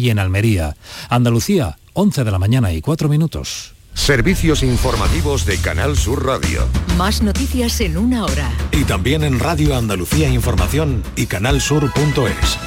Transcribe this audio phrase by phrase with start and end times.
[0.00, 0.76] y en Almería.
[1.08, 3.74] Andalucía, 11 de la mañana y 4 minutos.
[3.94, 6.66] Servicios informativos de Canal Sur Radio.
[6.96, 8.50] Más noticias en una hora.
[8.72, 12.58] Y también en Radio Andalucía Información y canalsur.es.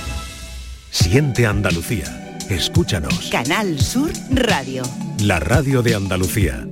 [0.92, 2.38] Siente Andalucía.
[2.50, 3.30] Escúchanos.
[3.32, 4.84] Canal Sur Radio.
[5.22, 6.68] La radio de Andalucía.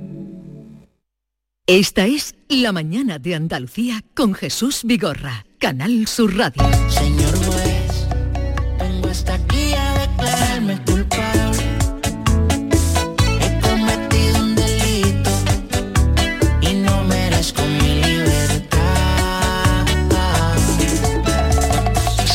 [1.66, 5.44] Esta es La mañana de Andalucía con Jesús Vigorra.
[5.58, 6.62] Canal Sur Radio.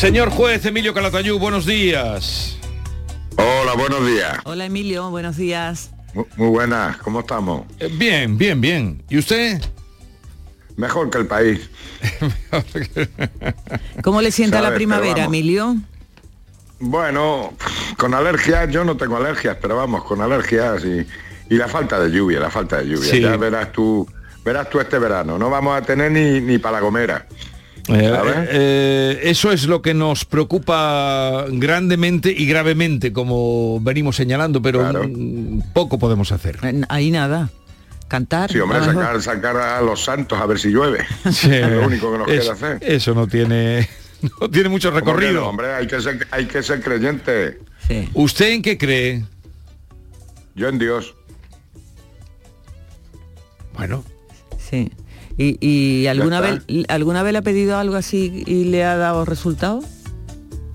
[0.00, 2.56] Señor juez Emilio Calatayú, buenos días.
[3.36, 4.38] Hola, buenos días.
[4.44, 5.90] Hola Emilio, buenos días.
[6.14, 7.64] Mu- Muy buenas, ¿cómo estamos?
[7.80, 9.02] Eh, Bien, bien, bien.
[9.08, 9.60] ¿Y usted?
[10.76, 11.68] Mejor que el país.
[14.02, 15.24] ¿Cómo le sienta la Sabes, primavera.
[15.24, 15.76] Emilio?
[16.78, 17.54] Bueno,
[17.96, 21.04] con alergias, yo no tengo alergias, pero vamos, con alergias y,
[21.52, 23.10] y la falta de lluvia, la falta de lluvia.
[23.10, 23.20] Sí.
[23.20, 24.06] Ya verás tú,
[24.44, 25.36] verás tú este verano.
[25.38, 27.26] No vamos a tener ni, ni para la gomera.
[27.88, 34.80] Eh, eh, eso es lo que nos preocupa grandemente y gravemente, como venimos señalando, pero
[34.80, 35.08] Claro.
[35.08, 36.58] mm, poco podemos hacer.
[36.62, 37.50] Eh, Ahí nada.
[38.08, 38.50] Cantar.
[38.50, 41.04] Sí, hombre, sacar, sacar a los santos a ver si llueve.
[41.32, 42.78] Sí, Es lo único que nos eso, queda hacer.
[42.92, 43.88] Eso no tiene,
[44.40, 45.40] no tiene mucho ¿Cómo que recorrido.
[45.42, 47.58] no, hombre, hay que ser, hay que ser creyente.
[47.86, 48.08] Sí.
[48.14, 49.24] ¿Usted en qué cree?
[50.54, 51.14] Yo en Dios.
[53.74, 54.04] Bueno,
[54.58, 54.90] sí.
[55.38, 59.24] ¿Y, y alguna, vez, alguna vez le ha pedido algo así y le ha dado
[59.24, 59.80] resultado?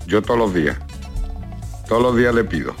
[0.06, 0.78] Yo todos los días.
[1.86, 2.74] Todos los días le pido.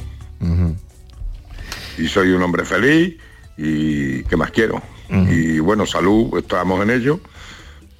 [1.98, 3.16] Y soy un hombre feliz
[3.56, 4.82] y ¿qué más quiero?
[5.10, 7.20] Y bueno, salud, estamos en ello.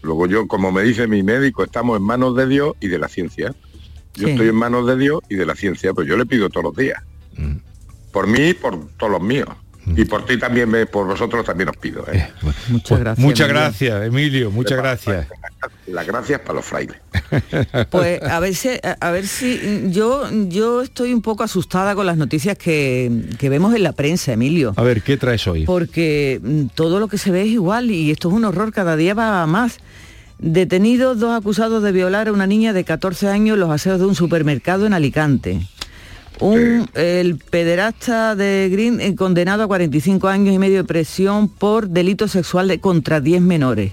[0.02, 3.08] Luego yo, como me dice mi médico, estamos en manos de Dios y de la
[3.08, 3.55] ciencia.
[4.14, 4.32] Yo Sí.
[4.32, 6.77] estoy en manos de Dios y de la ciencia, pues yo le pido todos los
[6.77, 7.02] días.
[8.12, 9.48] Por mí y por todos los míos.
[9.86, 12.04] Y por ti también, me- por vosotros también os pido.
[12.12, 12.28] ¿eh?
[12.68, 13.18] Muchas gracias.
[13.24, 13.62] muchas Emilio.
[13.62, 15.27] gracias, Emilio, muchas gracias.
[15.86, 16.96] Las gracias para los frailes.
[17.90, 22.06] Pues a ver si, a, a ver si yo, yo estoy un poco asustada con
[22.06, 24.73] las noticias que, que vemos en la prensa, Emilio.
[24.77, 25.64] A ver, ¿qué traes hoy?
[25.64, 28.96] porque mm, todo lo que se ve es igual y esto es un horror, cada
[28.96, 29.78] día va a más.
[30.39, 34.06] Detenidos dos acusados de violar a una niña de 14 años en los aseos de
[34.06, 35.61] un supermercado en Alicante.
[36.40, 41.89] Un, el pederasta de Green eh, condenado a 45 años y medio de prisión por
[41.89, 43.92] delito sexual de contra 10 menores.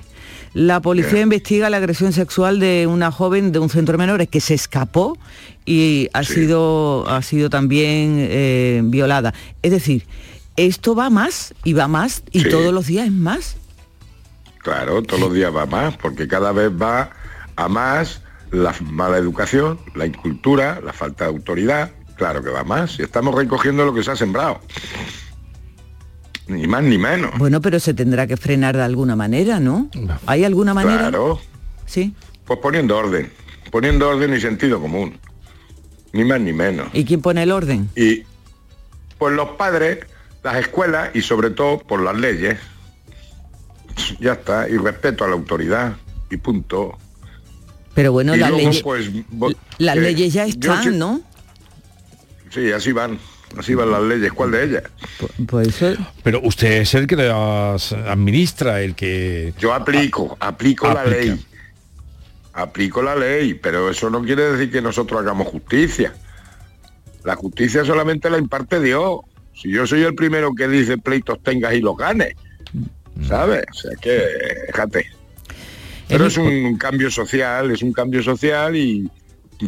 [0.54, 4.42] La policía investiga la agresión sexual de una joven de un centro de menores que
[4.42, 5.18] se escapó
[5.66, 9.34] y ha, sido, ha sido también eh, violada.
[9.62, 10.06] Es decir,
[10.58, 12.50] esto va más y va más y Sí.
[12.50, 13.56] todos los días es más.
[14.58, 17.12] Claro, todos los días va más, porque cada vez va
[17.56, 21.92] a más la mala educación, la incultura, la falta de autoridad.
[22.22, 23.00] Claro que va más.
[23.00, 24.60] Y estamos recogiendo lo que se ha sembrado.
[26.46, 27.32] Ni más ni menos.
[27.40, 29.90] Bueno, pero se tendrá que frenar de alguna manera, ¿no?
[30.28, 31.10] ¿Hay alguna manera?
[31.10, 31.42] Claro.
[31.88, 32.14] Sí.
[32.46, 33.32] Pues poniendo orden.
[33.72, 35.18] Poniendo orden y sentido común.
[36.14, 36.90] Ni más ni menos.
[36.94, 37.90] ¿Y quién pone el orden?
[37.96, 38.22] Y
[39.18, 40.06] pues los padres,
[40.44, 42.60] las escuelas y sobre todo por las leyes.
[44.20, 44.70] Ya está.
[44.70, 45.96] Y respeto a la autoridad.
[46.30, 47.00] Y punto.
[47.96, 49.10] Pero bueno, las leyes, pues,
[49.80, 51.22] las leyes ya están, ¿no?
[52.52, 53.18] Sí, así van.
[53.58, 54.32] Así van las leyes.
[54.32, 54.84] ¿Cuál de ellas?
[55.48, 59.54] Pues eso, Pero usted es el que las administra, el que...
[59.60, 61.46] Yo aplico, aplico la ley.
[62.54, 66.14] Aplico la ley, pero eso no quiere decir que nosotros hagamos justicia.
[67.24, 69.20] La justicia solamente la imparte Dios.
[69.54, 72.36] Si yo soy el primero que dice pleitos tengas y los ganes,
[73.28, 73.66] ¿sabes?
[73.70, 74.22] O sea que,
[74.68, 75.08] fíjate.
[76.08, 79.10] Pero es un cambio social, es un cambio social y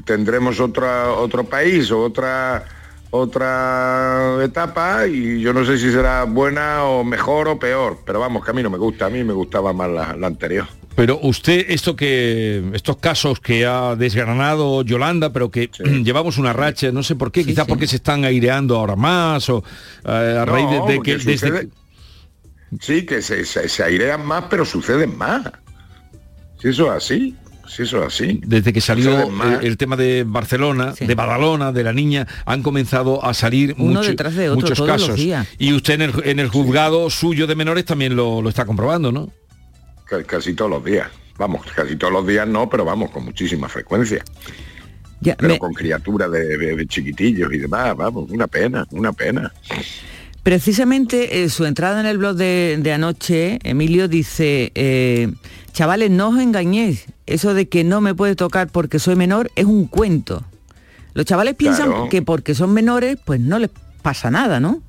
[0.06, 2.66] tendremos otra, otro país o otra
[3.16, 8.44] otra etapa y yo no sé si será buena o mejor o peor, pero vamos,
[8.44, 10.66] que a mí no me gusta, a mí me gustaba más la, la anterior.
[10.96, 15.70] Pero usted, esto que, estos casos que ha desgranado Yolanda, pero que
[16.04, 19.64] llevamos una racha, no sé por qué, quizás porque se están aireando ahora más, o
[20.06, 21.70] eh, a raíz de, que desde
[22.82, 25.44] Sí, que se, se- se airean más, pero suceden más.
[26.60, 27.36] Si eso es así,
[27.68, 28.40] si eso es así.
[28.46, 33.24] desde que salió el, el tema de Barcelona, de Badalona, de la niña, han comenzado
[33.26, 35.16] a salir Uno mucho- detrás de otro, muchos todos los casos.
[35.16, 35.48] días.
[35.58, 39.12] Y usted en el, en el juzgado suyo de menores también lo, lo está comprobando,
[39.12, 39.32] ¿no?
[40.06, 41.08] Ca- Casi todos los días.
[41.38, 44.24] Vamos, casi todos los días no, pero vamos, con muchísima frecuencia.
[45.22, 49.14] ya, Pero me- con criaturas de, de- de chiquitillos y demás, vamos, una pena, una
[49.14, 49.52] pena.
[50.44, 55.32] precisamente eh, su entrada en el blog de, de anoche, Emilio dice, eh,
[55.74, 59.66] chavales, no os engañéis, eso de que no me puede tocar porque soy menor es
[59.66, 60.44] un cuento.
[61.14, 62.10] Los chavales piensan Claro.
[62.10, 63.70] que porque son menores, pues no les
[64.02, 64.82] pasa nada, ¿no?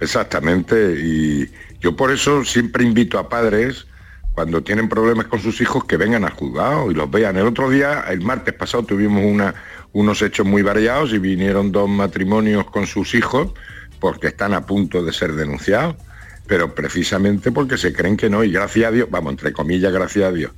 [0.00, 1.50] Exactamente, y
[1.80, 3.86] yo por eso siempre invito a padres
[4.32, 7.36] cuando tienen problemas con sus hijos que vengan al juzgado y los vean.
[7.36, 9.54] El otro día, el martes pasado, tuvimos una,
[9.92, 13.52] unos hechos muy variados y vinieron dos matrimonios con sus hijos
[13.98, 15.96] porque están a punto de ser denunciados,
[16.48, 20.24] pero precisamente porque se creen que no, y gracias a Dios, vamos, entre comillas, gracias
[20.24, 20.50] a Dios,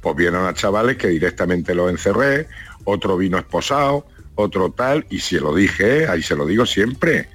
[0.00, 2.48] pues vieron a chavales que directamente los encerré,
[2.84, 7.28] otro vino esposado, otro tal, y se lo dije, ahí se lo digo siempre,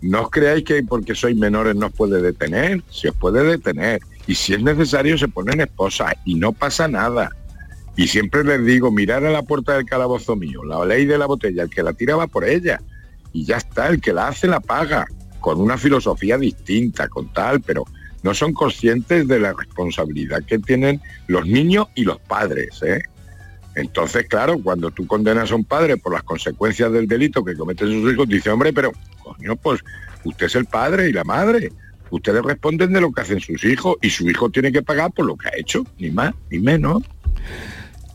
[0.00, 4.00] no os creáis que porque sois menores no os puede detener, se os puede detener.
[4.26, 7.30] Y si es necesario se ponen esposas y no pasa nada.
[7.96, 11.24] Y siempre les digo, mirar a la puerta del calabozo mío, la ley de la
[11.24, 12.82] botella, el que la tira va por ella.
[13.32, 15.06] Y ya está, el que la hace la paga,
[15.44, 17.84] con una filosofía distinta, con tal, pero
[18.22, 22.82] no son conscientes de la responsabilidad que tienen los niños y los padres.
[22.82, 23.02] ¿eh?
[23.74, 27.88] Entonces, claro, cuando tú condenas a un padre por las consecuencias del delito que cometen
[27.88, 28.92] sus hijos, dice, hombre, pero,
[29.22, 29.84] coño, pues
[30.24, 31.70] usted es el padre y la madre.
[32.08, 35.26] Ustedes responden de lo que hacen sus hijos y su hijo tiene que pagar por
[35.26, 37.02] lo que ha hecho, ni más ni menos.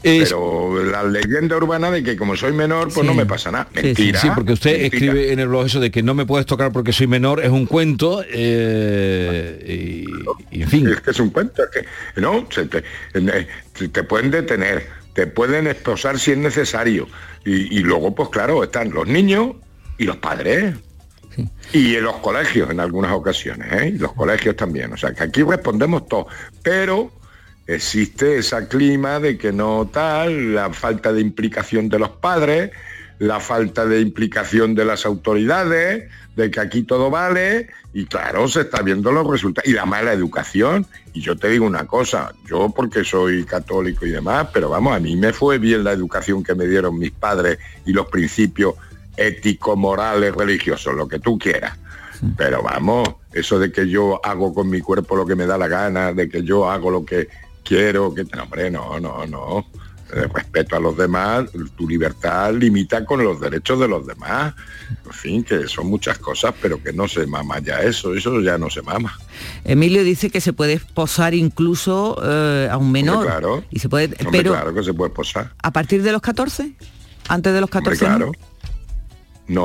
[0.01, 3.05] Es- Pero la leyenda urbana de que como soy menor, pues Sí.
[3.05, 3.67] no me pasa nada.
[3.73, 3.85] Sí, sí.
[3.87, 4.19] Mentira.
[4.21, 4.95] Sí, porque usted mentira.
[5.11, 7.49] escribe en el blog eso de que no me puedes tocar porque soy menor, es
[7.49, 10.05] un cuento, eh,
[10.51, 10.87] y, y en fin.
[10.87, 12.77] Es que es un cuento, es que no, se te,
[13.13, 13.47] eh,
[13.77, 17.07] te- te pueden detener, te pueden esposar si es necesario.
[17.45, 19.55] Y, y luego, pues claro, están los niños
[19.97, 20.75] y los padres.
[21.71, 23.93] Y en los colegios en algunas ocasiones, ¿eh?
[23.95, 24.91] y los colegios también.
[24.91, 26.25] O sea, que aquí respondemos todos.
[26.63, 27.11] Pero
[27.69, 32.71] existe ese clima de que no tal, la falta de implicación de los padres,
[33.19, 38.61] la falta de implicación de las autoridades, de que aquí todo vale, y claro, se
[38.61, 40.87] está viendo los resultados, y la mala educación.
[41.13, 44.99] Y yo te digo una cosa, yo porque soy católico y demás, pero vamos, a
[44.99, 48.75] mí me fue bien la educación que me dieron mis padres y los principios
[49.15, 51.77] éticos, morales, religiosos, lo que tú quieras.
[52.35, 55.67] Pero vamos, eso de que yo hago con mi cuerpo lo que me da la
[55.67, 57.27] gana, de que yo hago lo que
[57.69, 59.67] quiero, que no, hombre, no, no, no.
[60.11, 61.45] Eh, respeto a los demás,
[61.77, 64.55] tu libertad limita con los derechos de los demás.
[65.05, 68.57] En fin, que son muchas cosas, pero que no se mama ya eso, eso ya
[68.57, 69.15] no se mama.
[69.63, 73.17] Emilio dice que se puede esposar incluso eh, a un menor.
[73.17, 73.63] Hombre, claro.
[73.69, 75.53] Y se puede, Hombre, pero claro que se puede posar.
[75.61, 76.73] a partir de los 14,
[77.27, 78.05] antes de los Hombre, 14.
[78.05, 78.17] ¿no?
[78.17, 78.31] claro.
[78.31, 78.58] No,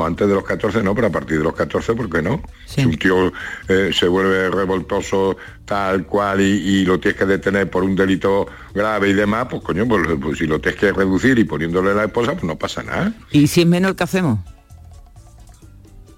[0.05, 2.41] antes de los 14 no, pero a partir de los 14, ¿por qué no?
[2.65, 2.81] Sí.
[2.81, 3.31] Si un tío
[3.67, 8.47] eh, se vuelve revoltoso tal cual y, y lo tienes que detener por un delito
[8.73, 12.05] grave y demás, pues coño, pues, pues si lo tienes que reducir y poniéndole la
[12.05, 13.13] esposa, pues no pasa nada.
[13.31, 14.39] ¿Y si es menor, qué hacemos?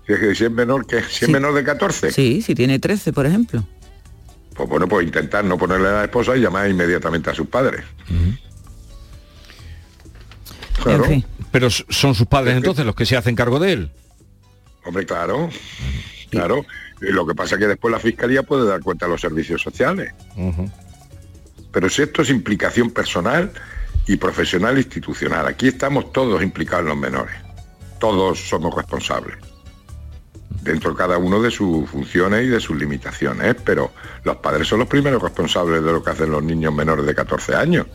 [0.06, 1.26] Si es, si es menor que si Sí.
[1.26, 3.64] es menor de 14, Sí, si tiene 13, por ejemplo.
[4.56, 7.84] pues bueno, pues intentar no ponerle a la esposa y llamar inmediatamente a sus padres.
[10.84, 11.06] Claro.
[11.06, 11.26] En fin.
[11.52, 13.92] Pero son sus padres Es que- entonces los que se hacen cargo de él.
[14.86, 15.50] Hombre, claro,
[16.30, 16.66] claro.
[17.02, 19.62] Y lo que pasa es que después la fiscalía puede dar cuenta a los servicios
[19.62, 20.14] sociales.
[21.72, 23.52] Pero si esto es implicación personal
[24.08, 27.36] y profesional institucional, aquí estamos todos implicados en los menores.
[28.00, 29.36] Todos somos responsables.
[30.62, 33.92] Dentro cada uno de sus funciones y de sus limitaciones, pero
[34.24, 37.56] los padres son los primeros responsables de lo que hacen los niños menores de 14
[37.56, 37.86] años.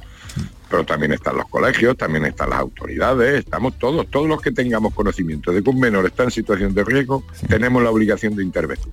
[0.70, 4.94] Pero también están los colegios, también están las autoridades, estamos todos, todos los que tengamos
[4.94, 8.86] conocimiento de que un menor está en situación de riesgo, tenemos la obligación de intervenir.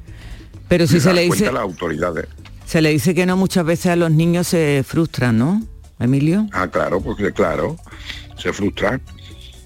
[0.67, 2.27] Pero si Y se le cuenta dice a las autoridades.
[2.65, 5.63] se le dice que no muchas veces a los niños se frustran, ¿no?
[5.99, 6.47] Emilio.
[6.51, 7.75] Ah, claro, porque claro,
[8.37, 9.01] se frustran.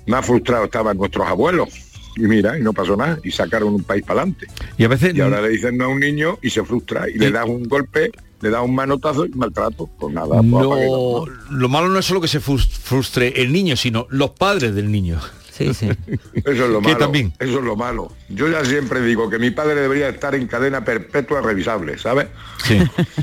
[0.08, 1.70] Más frustrados estaban nuestros abuelos.
[2.16, 4.46] Y mira, y no pasó nada, y sacaron un país para adelante.
[4.78, 7.18] Y a veces Y ahora le dicen no a un niño y se frustra, y
[7.18, 8.12] le das un golpe,
[8.44, 9.90] le das un manotazo y maltrato.
[10.00, 13.52] Pues nada, pues apague no, lo malo no es solo que se frus- frustre el
[13.54, 15.20] niño, sino los padres del niño.
[15.52, 15.88] Sí, sí.
[16.34, 16.98] Eso es lo malo.
[16.98, 17.32] también.
[17.40, 18.12] Eso es lo malo.
[18.30, 22.28] Yo ya siempre digo que mi padre debería estar en cadena perpetua revisable, ¿sabes?
[22.66, 22.80] Sí.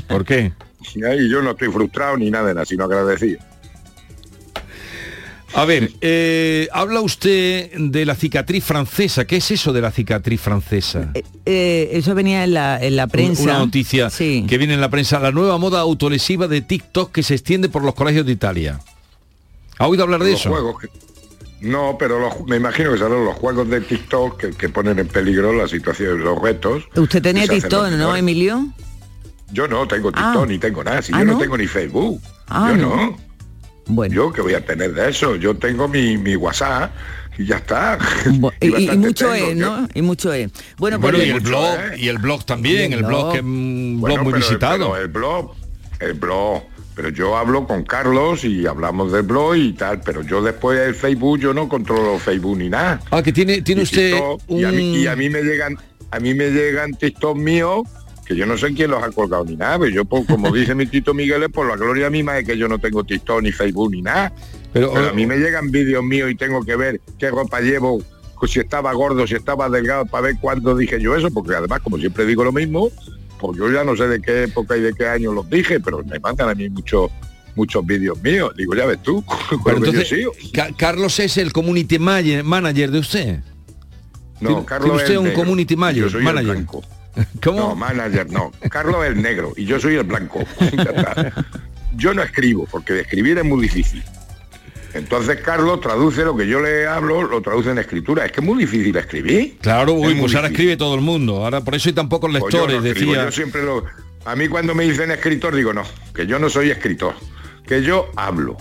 [0.07, 0.51] ¿Por qué?
[0.95, 3.39] Y ahí yo no estoy frustrado ni nada de nada, sino agradecido.
[5.53, 9.25] A ver, eh, habla usted de la cicatriz francesa.
[9.25, 11.11] ¿Qué es eso de la cicatriz francesa?
[11.13, 13.43] Eh, eh, eso venía en la, en la prensa.
[13.43, 14.45] Una noticia Sí.
[14.47, 15.19] que viene en la prensa.
[15.19, 18.79] La nueva moda autolesiva de TikTok que se extiende por los colegios de Italia.
[19.77, 20.51] ¿Ha oído hablar de los eso?
[20.51, 20.87] juegos que-
[21.67, 25.07] No, pero los- me imagino que serán los juegos de TikTok que, que ponen en
[25.07, 26.83] peligro la situación, los retos.
[26.95, 28.15] Usted tenía TikTok, ¿no.
[28.15, 28.67] Emilio?
[29.51, 30.45] Yo no tengo TikTok Ah.
[30.47, 31.01] ni tengo nada.
[31.01, 31.39] Si Ah, yo no ¿no?
[31.39, 32.21] tengo ni Facebook.
[32.47, 32.95] Ah, yo no.
[32.95, 33.17] no.
[33.87, 34.13] Bueno.
[34.13, 35.35] Yo que voy a tener de eso.
[35.35, 36.91] Yo tengo mi, mi WhatsApp
[37.37, 37.97] y ya está.
[37.99, 39.49] Bu- y, mucho tengo.
[39.49, 39.87] es, Yo- ¿no?
[39.93, 40.51] Y mucho es.
[40.77, 43.31] Bueno, Bueno, pues y el blog, y el blog también, Y el el blog blog.
[43.33, 44.91] que es un Bueno, blog muy pero- visitado.
[44.91, 45.53] pero el blog,
[45.99, 46.63] el blog,
[46.95, 50.93] pero yo hablo con Carlos y hablamos del blog y tal, pero yo después del
[50.93, 52.99] Facebook yo no controlo Facebook ni nada.
[53.11, 55.77] Ah, que tiene, tiene Y usted TikTok, y, a mí, y a mí me llegan,
[56.11, 57.83] a mí me llegan TikTok míos
[58.25, 60.75] que yo no sé quién los ha colgado ni nada, pero yo pues, como dice
[60.75, 63.51] mi Tito Miguel, es por la gloria misma de que yo no tengo TikTok ni
[63.51, 64.31] Facebook ni nada.
[64.73, 68.01] Pero, Pero a mí me llegan vídeos míos y tengo que ver qué ropa llevo,
[68.47, 71.97] si estaba gordo, si estaba delgado, para ver cuándo dije yo eso, porque además, como
[71.97, 72.89] siempre digo lo mismo,
[73.39, 76.03] pues yo ya no sé de qué época y de qué año los dije, pero
[76.03, 77.11] me mandan a mí muchos
[77.53, 78.53] muchos vídeos míos.
[78.55, 79.21] Digo, ya ves tú,
[79.65, 80.31] pero yo entonces, sigo.
[80.53, 83.39] Ca- Carlos es el community ma- manager de usted.
[84.39, 86.49] No, Carlos tiene es usted el un negro, community manager, Yo soy manager.
[86.49, 86.83] el blanco.
[87.43, 87.59] ¿Cómo?
[87.59, 88.51] No, manager no.
[88.69, 90.43] Carlos es el negro y yo soy el blanco.
[91.97, 94.01] Yo no escribo, porque de escribir es muy difícil.
[94.93, 98.25] Entonces Carlos traduce lo que yo le hablo, lo traduce en escritura.
[98.25, 99.57] Es que es muy difícil escribir.
[99.61, 100.69] Claro, uy, Es pues ahora difícil.
[100.69, 101.43] escribe todo el mundo.
[101.43, 103.25] Ahora por eso hay tan pocos Pues yo lectores, no escribo, decía.
[103.25, 103.83] Yo siempre lo.
[104.25, 107.13] A mí cuando me dicen escritor digo no, que yo no soy escritor,
[107.67, 108.55] que yo hablo.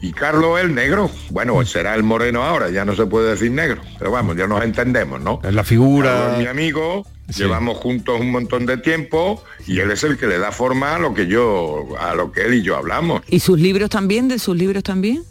[0.00, 3.80] Y Carlos el negro, bueno, será el moreno ahora, ya no se puede decir negro,
[3.98, 5.40] pero vamos, ya nos entendemos, ¿no?
[5.42, 6.10] Es la figura.
[6.10, 7.42] Carlos es mi amigo, Sí.
[7.42, 10.98] llevamos juntos un montón de tiempo y él es el que le da forma a
[10.98, 13.22] lo que yo, a lo que él y yo hablamos.
[13.26, 14.28] ¿Y sus libros también?
[14.28, 15.24] ¿De sus libros también?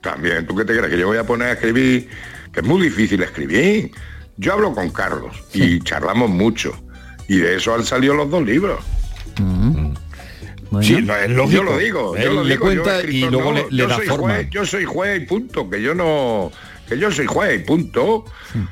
[0.00, 0.90] También, ¿tú qué te crees?
[0.90, 2.08] Que yo voy a poner a escribir,
[2.52, 3.90] que es muy difícil escribir.
[4.36, 6.72] Yo hablo con Carlos y charlamos mucho.
[7.28, 8.80] Y de eso han salido los dos libros.
[10.72, 11.28] Bueno, Sí, no, es.
[11.50, 13.66] Yo lo digo, yo Él lo le digo, yo cuenta escritor y luego no, le,
[13.70, 14.34] le yo da forma.
[14.34, 16.50] Juez, yo soy juez y punto, que yo no,
[16.88, 18.24] que yo soy juez y punto.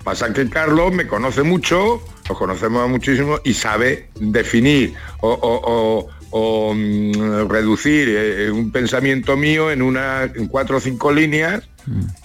[0.02, 6.08] Pasa que Carlos me conoce mucho, nos conocemos muchísimo y sabe definir o, o- o-
[6.32, 11.68] o, mm, reducir eh, un pensamiento mío en una en cuatro o cinco líneas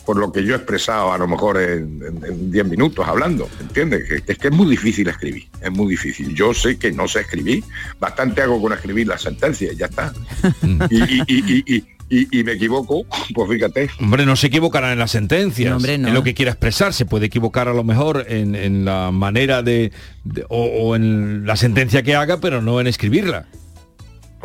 [0.06, 3.50] por lo que yo he expresado a lo mejor en, en- en diez minutos hablando,
[3.60, 4.08] ¿entiendes?
[4.08, 6.34] Que, es que es muy difícil escribir, es muy difícil.
[6.36, 7.64] Yo sé que no sé escribir,
[8.00, 10.14] bastante hago con escribir las sentencias y ya está.
[10.90, 13.90] y, y- y- y- y- y- y me equivoco, pues fíjate.
[14.00, 16.08] Hombre, no se equivocará en las sentencias, No, hombre, no.
[16.10, 19.64] en lo que quiera expresar, se puede equivocar a lo mejor en, en la manera
[19.64, 19.92] de,
[20.24, 23.48] de- o, o en la sentencia que haga, pero no en escribirla.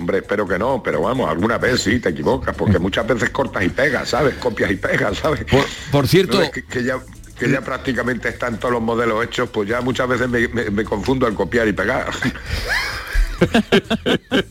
[0.00, 2.82] Hombre, espero que no, pero vamos, alguna vez sí te equivocas, porque Mm.
[2.82, 4.34] muchas veces cortas y pegas, ¿sabes?
[4.36, 5.44] Copias y pegas, ¿sabes?
[5.44, 6.98] Por, por cierto, No, es que, que ya
[7.38, 10.84] que ya prácticamente están todos los modelos hechos, pues ya muchas veces me, me- me
[10.84, 12.10] confundo al copiar y pegar.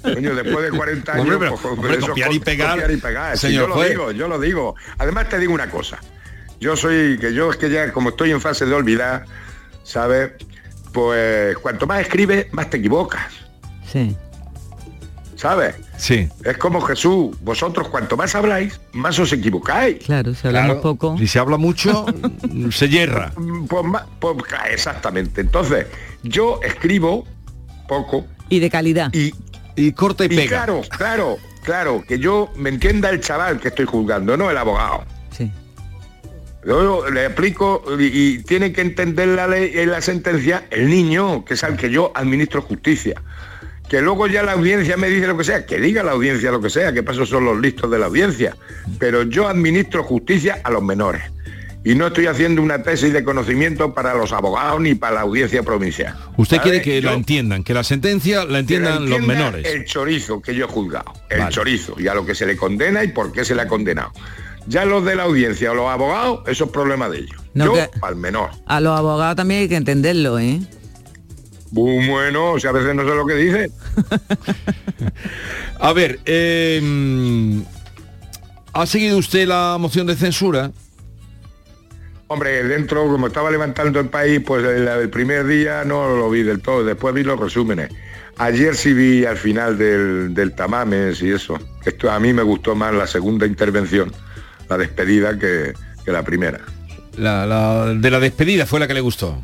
[0.01, 2.97] Coño, después de 40 años, Hombre, pero- pues, hombre, eso, copiar y pegar, copiar y
[2.97, 3.37] pegar.
[3.37, 4.75] Sí, señor yo lo digo, yo lo digo.
[4.97, 5.99] Además te digo una cosa.
[6.59, 9.25] Yo soy, que yo es que ya como estoy en fase de olvidar,
[9.83, 10.31] ¿sabes?
[10.91, 13.31] Pues cuanto más escribes, más te equivocas,
[13.91, 14.15] sí.
[15.39, 15.75] ¿Sabes?
[15.97, 16.27] sí.
[16.43, 20.03] Es como Jesús, vosotros cuanto más habláis, más os equivocáis.
[20.05, 21.17] Claro, si hablamos Claro, poco.
[21.17, 22.05] Si se habla mucho,
[22.71, 23.31] se yerra.
[23.37, 23.83] Mm, Pues,
[24.19, 24.35] pues,
[24.71, 25.41] exactamente.
[25.41, 25.85] Entonces,
[26.23, 27.25] yo escribo
[27.87, 29.09] poco Y de calidad.
[29.13, 29.33] y,
[29.75, 30.47] Y corta y y pega.
[30.65, 35.05] claro, claro, claro, que yo me entienda el chaval que estoy juzgando, no el abogado.
[35.31, 35.49] Sí.
[36.67, 38.03] Yo le explico y,
[38.35, 41.89] y tiene que entender la ley y la sentencia el niño, que es al que
[41.89, 43.21] yo administro justicia.
[43.89, 46.61] Que luego ya la audiencia me dice lo que sea, que diga la audiencia lo
[46.61, 48.55] que sea, que paso son los listos de la audiencia.
[48.99, 51.23] Pero yo administro justicia a los menores.
[51.83, 55.63] Y no estoy haciendo una tesis de conocimiento para los abogados ni para la audiencia
[55.63, 56.13] provincial.
[56.37, 59.65] Usted quiere que Yo- la entiendan, que la sentencia la entiendan los menores.
[59.65, 61.51] El chorizo que yo he juzgado, el Vale.
[61.51, 64.11] chorizo, y a lo que se le condena y por qué se le ha condenado.
[64.67, 67.41] Ya los de la audiencia o los abogados, eso es problema de ellos.
[67.53, 68.49] No, yo, al menor.
[68.67, 70.59] A los abogados también hay que entenderlo, ¿eh?
[71.71, 73.71] Bueno, o sea, a veces no sé lo que dice.
[75.79, 77.61] A ver, eh,
[78.73, 80.71] ¿ha seguido usted la moción de censura?
[82.27, 86.43] Hombre, dentro, como estaba levantando el país, pues el, el primer día no lo vi
[86.43, 87.89] del todo, después vi los resúmenes.
[88.37, 91.57] Ayer sí vi al final del, del Tamames y eso.
[91.85, 94.11] Esto a mí me gustó más la segunda intervención,
[94.69, 95.73] la despedida, que,
[96.05, 96.59] que la primera.
[97.17, 99.41] La, la- de la despedida fue la que le gustó.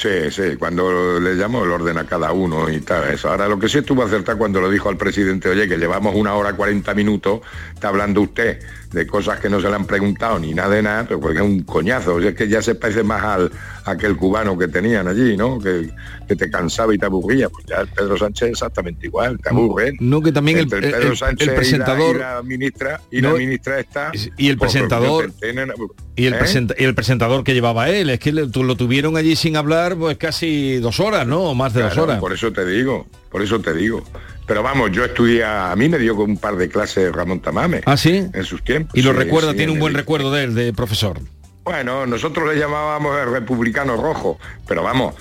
[0.00, 3.30] Sí, sí, cuando le llamó el orden a cada uno y tal, eso.
[3.30, 6.34] Ahora lo que sí estuvo acertado cuando lo dijo al presidente, oye, que llevamos una
[6.34, 7.40] hora 40 minutos,
[7.74, 8.60] está hablando usted
[8.92, 11.44] de cosas que no se le han preguntado ni nada de nada, pero porque es
[11.44, 13.50] un coñazo, o sea, es que ya se parece más al
[13.86, 15.58] aquel cubano que tenían allí, ¿no?
[15.58, 15.90] Que,
[16.28, 19.94] que te cansaba y te aburría, pues ya el Pedro Sánchez exactamente igual, te aburre.
[19.98, 22.42] No, que también el, Entre el- Pedro el- Sánchez el y la- presentador y la,
[22.44, 26.38] ministra y No, la ministra está y el pues, presentador- pues, y el, ¿eh?
[26.38, 29.87] presenta- y el presentador que llevaba él, es que le- lo tuvieron allí sin hablar
[29.96, 31.40] pues casi dos horas, ¿no?
[31.42, 32.20] O más de dos Claro, horas.
[32.20, 34.02] Por eso te digo, por eso te digo.
[34.46, 37.82] Pero vamos, yo estudié, a mí me dio con un par de clases Ramón Tamame.
[37.84, 38.24] ¿Ah, sí?
[38.32, 38.96] En sus tiempos.
[38.96, 41.20] Y lo Sí, recuerda, sí, tiene en un buen el- recuerdo de él, de profesor.
[41.64, 45.14] Bueno, nosotros le llamábamos el republicano rojo, pero vamos,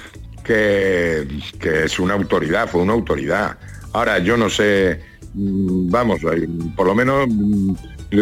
[0.44, 1.28] que,
[1.60, 3.58] que es una autoridad, fue una autoridad.
[3.94, 5.02] Ahora, yo no sé,
[5.34, 6.22] mm, vamos,
[6.76, 7.74] por lo menos mm,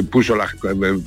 [0.10, 1.00] puso las, eh,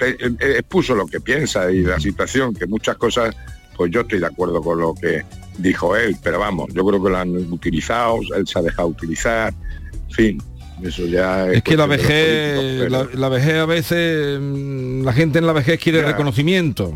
[0.00, 3.36] eh, eh, expuso lo que piensa y la situación, que muchas cosas,
[3.76, 5.22] pues yo estoy de acuerdo con lo que
[5.58, 9.52] dijo él, pero vamos, yo creo que lo han utilizado, él se ha dejado utilizar,
[10.08, 10.42] en fin,
[10.82, 15.46] eso ya Es que la vejez, la, la vejez a veces, mm, la gente en
[15.46, 16.06] la vejez quiere Ya.
[16.06, 16.92] reconocimiento.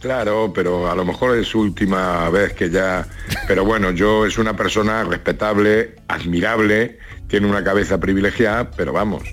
[0.00, 3.04] Claro, pero a lo mejor es su última vez que ya...
[3.48, 9.24] Pero bueno, yo es una persona respetable, admirable, tiene una cabeza privilegiada, pero vamos.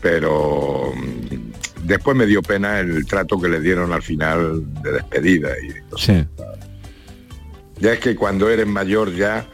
[0.00, 1.51] Pero mm,
[1.82, 5.50] después me dio pena el trato que le dieron al final de despedida.
[5.62, 6.26] Y Sí.
[7.78, 9.46] ya es que cuando eres mayor ya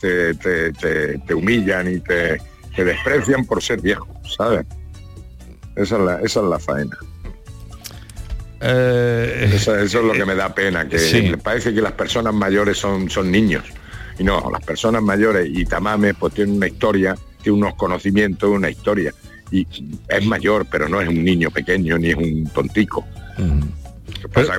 [0.00, 2.38] te, te- te- te humillan y te,
[2.74, 4.66] te desprecian por ser viejo, ¿sabes?
[5.76, 6.96] Esa es la, esa es la faena.
[8.60, 11.22] Eh, Eso, eso es lo que me da pena, que Sí.
[11.22, 13.64] me parece que las personas mayores son, son niños.
[14.18, 18.70] Y no, las personas mayores y Tamame pues tienen una historia, tiene unos conocimientos, una
[18.70, 19.12] historia.
[19.54, 19.66] Y
[20.08, 23.04] es mayor, pero no es un niño pequeño ni es un tontico.
[23.38, 23.60] mm,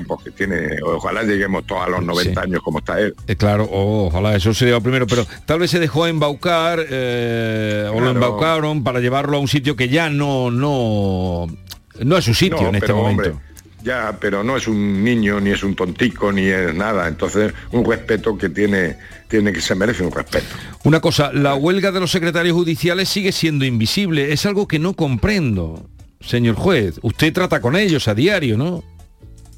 [0.07, 2.47] porque tiene, ojalá lleguemos todos a los 90 Sí.
[2.47, 3.13] años como está él.
[3.27, 7.89] eh, claro, oh, ojalá eso sería lo primero, pero tal vez se dejó embaucar eh,
[7.93, 11.47] o lo embaucaron para llevarlo a un sitio que ya no, no,
[11.99, 13.23] no es su sitio No, en este pero, momento.
[13.31, 13.44] hombre,
[13.85, 17.07] ya, pero no es un niño, ni es un tontico, ni es nada.
[17.07, 18.97] Entonces, un respeto que tiene,
[19.29, 20.47] tiene que se merece un respeto.
[20.83, 24.33] Una cosa, la huelga de los secretarios judiciales sigue siendo invisible.
[24.33, 25.87] Es algo que no comprendo,
[26.19, 26.99] señor juez.
[27.03, 28.83] Usted trata con ellos a diario, ¿no?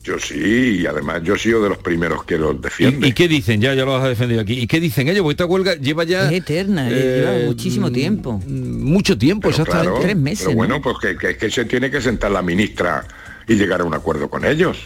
[0.03, 3.07] Yo sí, y además yo he sido de los primeros que los defiende.
[3.07, 3.59] ¿Y, y qué dicen?
[3.59, 4.53] Ya, ya lo has defendido aquí.
[4.53, 5.21] ¿Y qué dicen ellos?
[5.23, 6.27] Porque esta huelga lleva ya...
[6.27, 6.93] Es eterna, eh,
[7.25, 8.41] lleva muchísimo mm, tiempo.
[8.47, 9.89] Mucho tiempo, exactamente.
[9.89, 10.57] claro, tres meses, Pero ¿no?
[10.57, 13.05] bueno, pues que, que- que se tiene que sentar la ministra
[13.47, 14.77] y llegar a un acuerdo con ellos.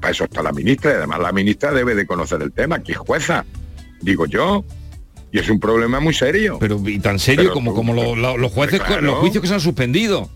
[0.00, 2.92] Para eso está la ministra y además la ministra debe de conocer el tema, que
[2.92, 3.44] es jueza,
[4.00, 4.64] digo yo.
[5.32, 6.56] Y es un problema muy serio.
[6.60, 9.02] Pero y tan serio Pero como, como lo- lo- los jueces, Claro.
[9.02, 10.28] los juicios que se han suspendido.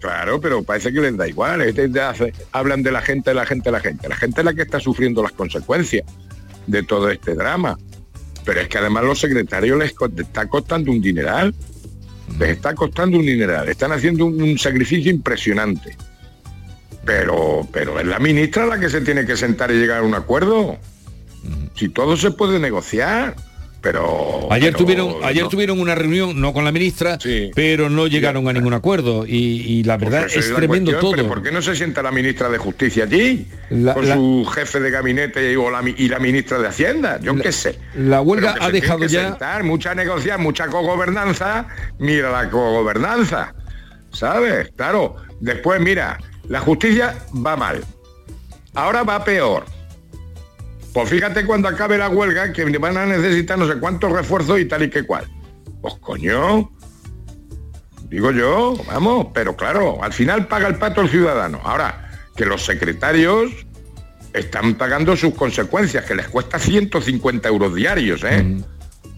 [0.00, 1.60] Claro, pero parece que les da igual.
[2.52, 4.08] Hablan de la gente, la gente, la gente.
[4.08, 6.04] La gente es la que está sufriendo las consecuencias
[6.66, 7.78] de todo este drama.
[8.44, 11.54] Pero es que además los secretarios les está costando un dineral.
[12.38, 13.68] Les está costando un dineral.
[13.68, 15.96] Están haciendo un, un sacrificio impresionante.
[17.04, 20.14] Pero, pero es la ministra la que se tiene que sentar y llegar a un
[20.14, 20.78] acuerdo.
[21.74, 23.34] Si todo se puede negociar.
[23.80, 27.50] Pero Ayer pero tuvieron, ayer tuvieron una reunión, no con la ministra, Sí.
[27.52, 29.26] pero no llegaron a ningún acuerdo.
[29.26, 31.34] Y, y la verdad Pues esa es la tremendo cuestión, pero todo.
[31.34, 33.48] ¿Por qué no se sienta la ministra de Justicia allí?
[33.70, 37.50] La- con la- su jefe de gabinete o y la ministra de Hacienda, yo qué
[37.50, 37.76] sé.
[37.96, 41.66] la huelga Pero ha dejado ya- sentar, mucha negociar, mucha cogobernanza,
[41.98, 43.52] mira la cogobernanza,
[44.12, 44.70] ¿sabes?
[44.76, 47.84] Claro, después mira, la justicia va mal,
[48.74, 49.64] ahora va peor.
[50.92, 54.66] Pues fíjate cuando acabe la huelga que van a necesitar no sé cuántos refuerzos y
[54.66, 55.26] tal y que cual.
[55.80, 56.70] Pues coño,
[58.08, 61.60] digo yo, vamos, pero claro, al final paga el pato el ciudadano.
[61.64, 63.50] Ahora, que los secretarios
[64.34, 68.58] están pagando sus consecuencias, que les cuesta 150 euros diarios, ¿eh?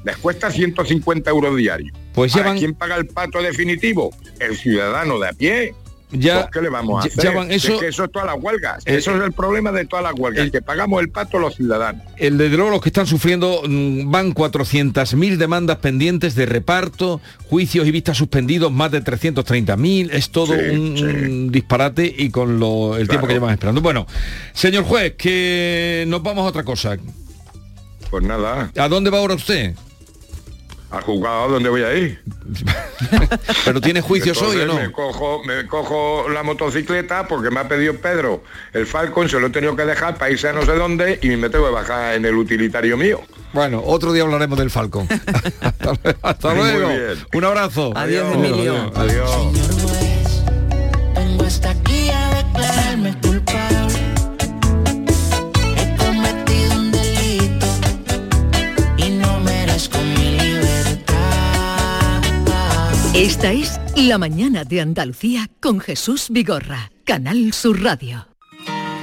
[0.05, 1.93] Les cuesta 150 euros diarios.
[1.93, 2.13] Mm.
[2.13, 4.15] Pues ¿Quién paga el pato definitivo?
[4.39, 5.75] El ciudadano de a pie.
[6.15, 7.25] Ya- Pues, ¿Qué le vamos a hacer?
[7.25, 8.83] ya van- Si eso- es que eso es todas las huelgas.
[8.87, 11.55] Eh, eso es el problema de todas las huelgas, el- que pagamos el pato los
[11.55, 12.03] ciudadanos.
[12.17, 17.87] El de luego los que están sufriendo mm, van 400.000 demandas pendientes de reparto, juicios
[17.87, 20.11] y vistas suspendidos, más de 330.000.
[20.13, 21.03] Es todo Sí, un, sí.
[21.05, 23.81] un disparate y con lo- el tiempo que llevan esperando.
[23.81, 24.07] Bueno,
[24.53, 26.97] señor juez, que nos vamos a otra cosa.
[28.11, 29.75] Pues nada, ¿A dónde va ahora usted?
[30.97, 32.23] Al juzgado, ¿a dónde voy a ir?
[33.65, 34.75] ¿Pero tiene juicios hoy o no?
[34.75, 39.49] Me cojo, me cojo la motocicleta porque me ha pedido Pedro el Falcon, se lo
[39.49, 42.15] he tenido que dejar para irse a no sé dónde y me tengo que bajar
[42.15, 43.21] en el utilitario mío.
[43.53, 45.07] Bueno, otro día hablaremos del Falcon.
[45.61, 46.19] hasta luego.
[46.23, 46.89] hasta Muy luego.
[46.89, 47.27] bien.
[47.35, 47.93] Un abrazo.
[47.95, 48.91] Adiós, Emilio.
[48.95, 49.31] adiós.
[49.31, 49.65] Adiós.
[63.25, 68.29] Esta es La mañana de Andalucía con Jesús Vigorra, Canal Sur Radio.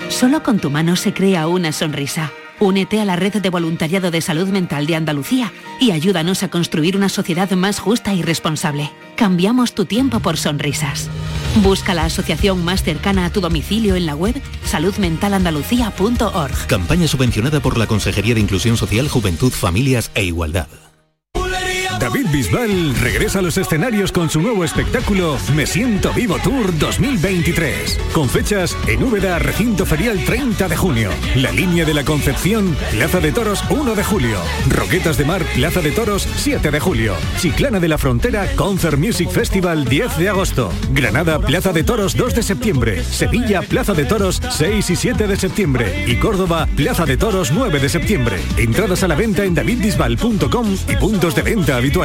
[0.10, 2.31] Solo con tu mano se crea una sonrisa.
[2.60, 6.95] Únete a la red de voluntariado de salud mental de Andalucía y ayúdanos a construir
[6.95, 8.91] una sociedad más justa y responsable.
[9.15, 11.10] Cambiamos tu tiempo por sonrisas.
[11.63, 16.67] Busca la asociación más cercana a tu domicilio en la web saludmentalandalucía.org.
[16.67, 20.67] Campaña subvencionada por la Consejería de Inclusión Social, Juventud, Familias e Igualdad.
[22.13, 27.97] David Bisbal regresa a los escenarios con su nuevo espectáculo Me Siento Vivo Tour 2023.
[28.13, 31.10] Con fechas en Úbeda, Recinto Ferial 30 de junio.
[31.36, 34.39] La Línea de la Concepción, Plaza de Toros 1 de julio.
[34.67, 37.15] Roquetas de Mar, Plaza de Toros 7 de julio.
[37.38, 40.69] Chiclana de la Frontera, Concert Music Festival 10 de agosto.
[40.91, 43.04] Granada, Plaza de Toros 2 de septiembre.
[43.06, 46.04] Sevilla, Plaza de Toros 6 y 7 de septiembre.
[46.08, 48.36] Y Córdoba, Plaza de Toros 9 de septiembre.
[48.58, 52.00] Entradas a la venta en davidbisbal.com y puntos de venta habituales.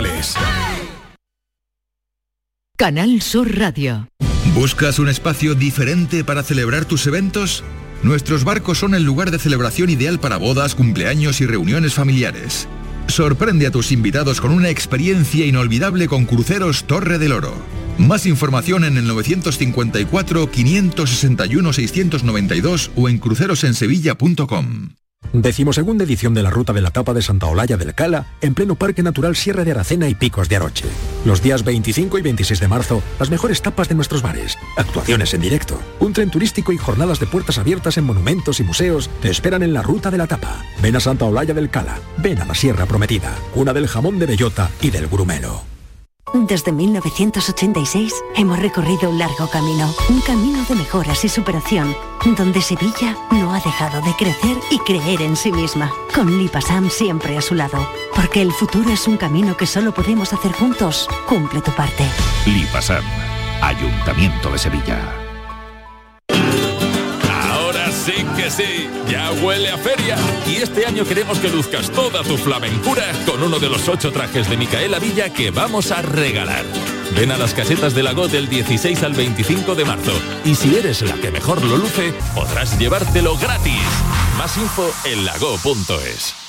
[2.76, 4.08] Canal Sur Radio.
[4.54, 7.64] ¿Buscas un espacio diferente para celebrar tus eventos?
[8.02, 12.68] Nuestros barcos son el lugar de celebración ideal para bodas, cumpleaños y reuniones familiares.
[13.06, 17.54] Sorprende a tus invitados con una experiencia inolvidable con Cruceros Torre del Oro.
[17.96, 24.90] Más información en el 954 561 692 o en crucerosensevilla.com.
[25.42, 28.74] Decimosegunda edición de la Ruta de la Tapa de Santa Olalla del Cala, en pleno
[28.74, 30.86] Parque Natural Sierra de Aracena y Picos de Aroche.
[31.26, 35.42] Los días 25 y 26 de marzo, las mejores tapas de nuestros bares, actuaciones en
[35.42, 39.62] directo, un tren turístico y jornadas de puertas abiertas en monumentos y museos te esperan
[39.62, 40.64] en la Ruta de la Tapa.
[40.80, 44.24] Ven a Santa Olalla del Cala, ven a la Sierra Prometida, una del jamón de
[44.24, 45.75] bellota y del grumelo.
[46.44, 51.96] Desde 1986 hemos recorrido un largo camino, un camino de mejoras y superación,
[52.36, 57.38] donde Sevilla no ha dejado de crecer y creer en sí misma, con Lipasam siempre
[57.38, 61.08] a su lado, porque el futuro es un camino que solo podemos hacer juntos.
[61.26, 62.04] Cumple tu parte.
[62.44, 63.04] Lipasam,
[63.62, 65.25] Ayuntamiento de Sevilla.
[68.50, 70.16] Sí, ya huele a feria.
[70.46, 74.48] Y este año queremos que luzcas toda tu flamencura con uno de los ocho trajes
[74.48, 76.64] de Micaela Villa que vamos a regalar.
[77.16, 80.12] Ven a las casetas de Lago del 16 al 25 de marzo.
[80.44, 83.82] Y si eres la que mejor lo luce, podrás llevártelo gratis.
[84.36, 86.45] Más info en lago.es.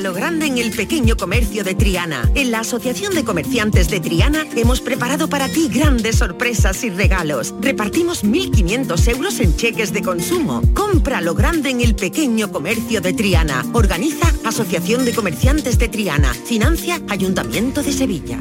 [0.00, 2.30] Lo grande en el pequeño comercio de Triana.
[2.34, 7.54] En la Asociación de Comerciantes de Triana hemos preparado para ti grandes sorpresas y regalos.
[7.60, 10.62] Repartimos 1.500 euros en cheques de consumo.
[10.72, 13.66] Compra lo grande en el pequeño comercio de Triana.
[13.74, 16.32] Organiza Asociación de Comerciantes de Triana.
[16.32, 18.38] Financia Ayuntamiento de Sevilla.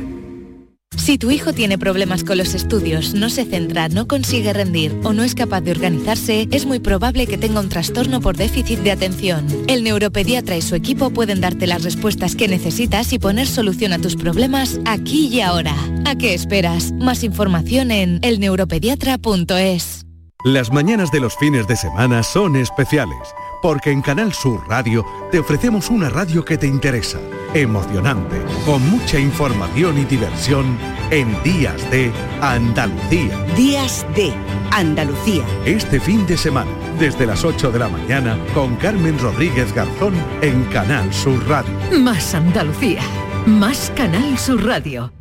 [0.97, 5.13] Si tu hijo tiene problemas con los estudios, no se centra, no consigue rendir o
[5.13, 8.91] no es capaz de organizarse, es muy probable que tenga un trastorno por déficit de
[8.91, 9.47] atención.
[9.67, 13.99] El neuropediatra y su equipo pueden darte las respuestas que necesitas y poner solución a
[13.99, 15.75] tus problemas aquí y ahora.
[16.05, 16.91] ¿A qué esperas?
[16.91, 20.05] Más información en elneuropediatra.es.
[20.45, 23.17] Las mañanas de los fines de semana son especiales,
[23.61, 27.19] porque en Canal Sur Radio te ofrecemos una radio que te interesa,
[27.53, 30.77] emocionante, con mucha información y diversión
[31.11, 33.37] en Días de Andalucía.
[33.55, 34.33] Días de
[34.71, 35.43] Andalucía.
[35.65, 40.63] Este fin de semana, desde las 8 de la mañana, con Carmen Rodríguez Garzón en
[40.65, 41.73] Canal Sur Radio.
[41.99, 43.01] Más Andalucía.
[43.45, 45.11] Más Canal Sur Radio.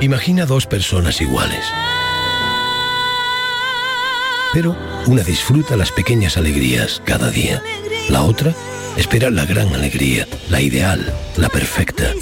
[0.00, 1.64] Imagina dos personas iguales.
[4.52, 7.62] Pero una disfruta las pequeñas alegrías cada día.
[8.08, 8.54] La otra
[8.96, 12.12] espera la gran alegría, la ideal, la perfecta.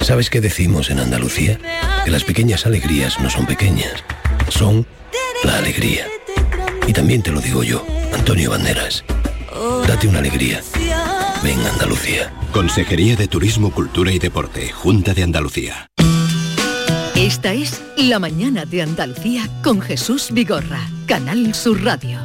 [0.00, 1.58] ¿Sabes qué decimos en Andalucía?
[2.04, 4.04] Que las pequeñas alegrías no son pequeñas,
[4.48, 4.86] son
[5.44, 6.06] la alegría.
[6.86, 9.04] Y también te lo digo yo, Antonio Banderas.
[9.86, 10.62] Date una alegría.
[11.42, 12.32] Ven Andalucía.
[12.52, 15.88] Consejería de Turismo, Cultura y Deporte, Junta de Andalucía.
[17.28, 22.20] Esta es La Mañana de Andalucía con Jesús Vigorra, Canal Sur Radio.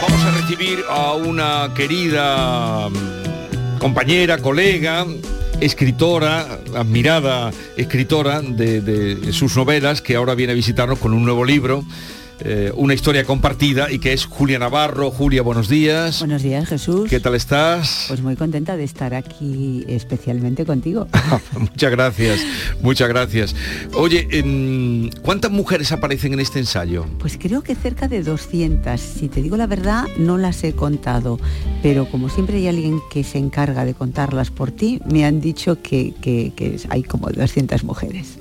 [0.00, 5.04] Vamos a recibir a una querida mm, compañera, colega,
[5.60, 11.44] escritora, admirada escritora de, de sus novelas, que ahora viene a visitarnos con un nuevo
[11.44, 11.84] libro.
[12.40, 15.10] Eh, una historia compartida y que es Julia Navarro.
[15.10, 16.18] Julia, buenos días.
[16.20, 17.08] Buenos días, Jesús.
[17.08, 18.04] ¿Qué tal estás?
[18.08, 21.08] Pues muy contenta de estar aquí especialmente contigo.
[21.58, 22.40] muchas gracias,
[22.82, 23.54] muchas gracias.
[23.94, 27.06] Oye, em, ¿cuántas mujeres aparecen en este ensayo?
[27.18, 29.00] Pues creo que cerca de 200.
[29.00, 31.38] Si te digo la verdad, no las he contado,
[31.82, 35.80] pero como siempre hay alguien que se encarga de contarlas por ti, me han dicho
[35.82, 38.38] que, que- que hay como 200 mujeres.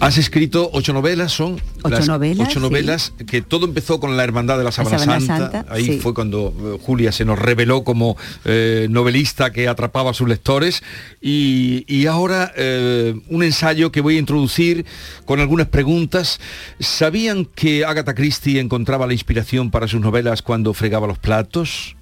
[0.00, 2.66] Has escrito ocho novelas, son Ocho novelas, ocho sí.
[2.66, 5.20] novelas todo empezó con la Hermandad de la Sábana Santa.
[5.20, 6.00] Santa, Ahí sí.
[6.00, 10.82] fue cuando eh, Julia se nos reveló como eh, novelista que atrapaba a sus lectores.
[11.20, 14.86] Y, y ahora eh, un ensayo que voy a introducir
[15.24, 16.40] con algunas preguntas.
[16.80, 21.96] ¿Sabían que Agatha Christie encontraba la inspiración para sus novelas cuando fregaba los platos?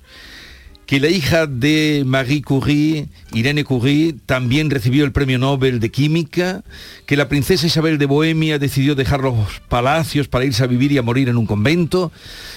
[0.86, 6.62] Que la hija de Marie Curie, Irene Curie, también recibió el premio Nobel de Química,
[7.06, 10.98] que la princesa Isabel de Bohemia decidió dejar los palacios para irse a vivir y
[10.98, 12.12] a morir en un convento.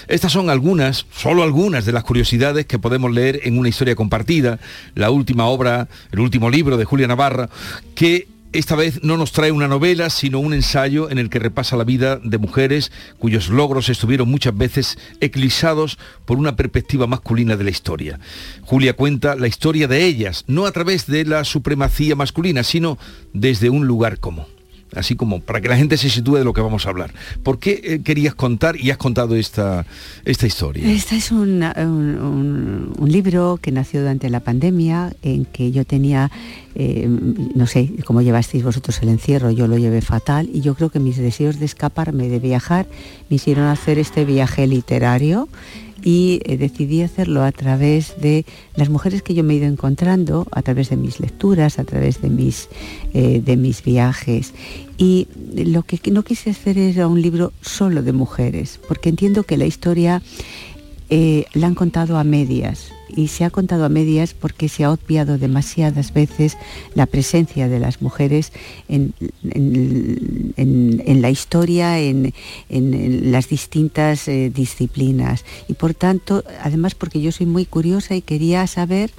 [0.06, 4.60] Estas son algunas, solo algunas de las curiosidades que podemos leer en una historia compartida,
[4.94, 7.50] la última obra, el último libro de Julia Navarra,
[7.96, 11.76] que esta vez no nos trae una novela, sino un ensayo en el que repasa
[11.76, 17.64] la vida de mujeres cuyos logros estuvieron muchas veces eclipsados por una perspectiva masculina de
[17.64, 18.18] la historia.
[18.62, 22.98] Julia cuenta la historia de ellas, no a través de la supremacía masculina, sino
[23.32, 24.46] desde un lugar común
[24.94, 27.12] así como para que la gente se sitúe de lo que vamos a hablar.
[27.42, 29.86] ¿Por qué eh, querías contar y has contado esta,
[30.24, 30.90] esta historia?
[30.90, 36.30] Este es un, un, libro que nació durante la pandemia, en que yo tenía,
[36.74, 40.90] eh, no sé cómo llevasteis vosotros el encierro, yo lo llevé fatal y yo creo
[40.90, 42.86] que mis deseos de escaparme, de viajar,
[43.28, 45.48] me hicieron hacer este viaje literario
[46.02, 50.46] y eh, decidí hacerlo a través de las mujeres que yo me he ido encontrando,
[50.52, 52.68] a través de mis lecturas, a través de mis,
[53.14, 54.52] eh, de mis viajes.
[54.96, 59.56] Y lo que no quise hacer era un libro solo de mujeres, porque entiendo que
[59.56, 60.22] la historia
[61.08, 64.92] eh, la han contado a medias y se ha contado a medias porque se ha
[64.92, 66.56] obviado demasiadas veces
[66.94, 68.52] la presencia de las mujeres
[68.88, 69.14] en,
[71.22, 72.32] la historia, en,
[73.32, 75.44] las distintas eh, disciplinas.
[75.68, 79.10] Y por tanto, además porque yo soy muy curiosa y quería saber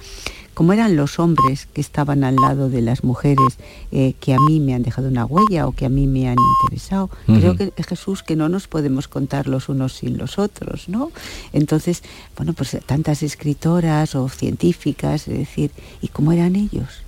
[0.54, 3.58] como eran los hombres que estaban al lado de las mujeres
[3.92, 6.38] eh, que a mí me han dejado una huella o que a mí me han
[6.64, 7.10] interesado.
[7.26, 11.12] Creo que Jesús que no nos podemos contar los unos sin los otros, ¿no?
[11.54, 12.04] Entonces,
[12.36, 17.04] bueno, pues tantas escritoras o científicas, es decir, ¿y cómo eran ellos?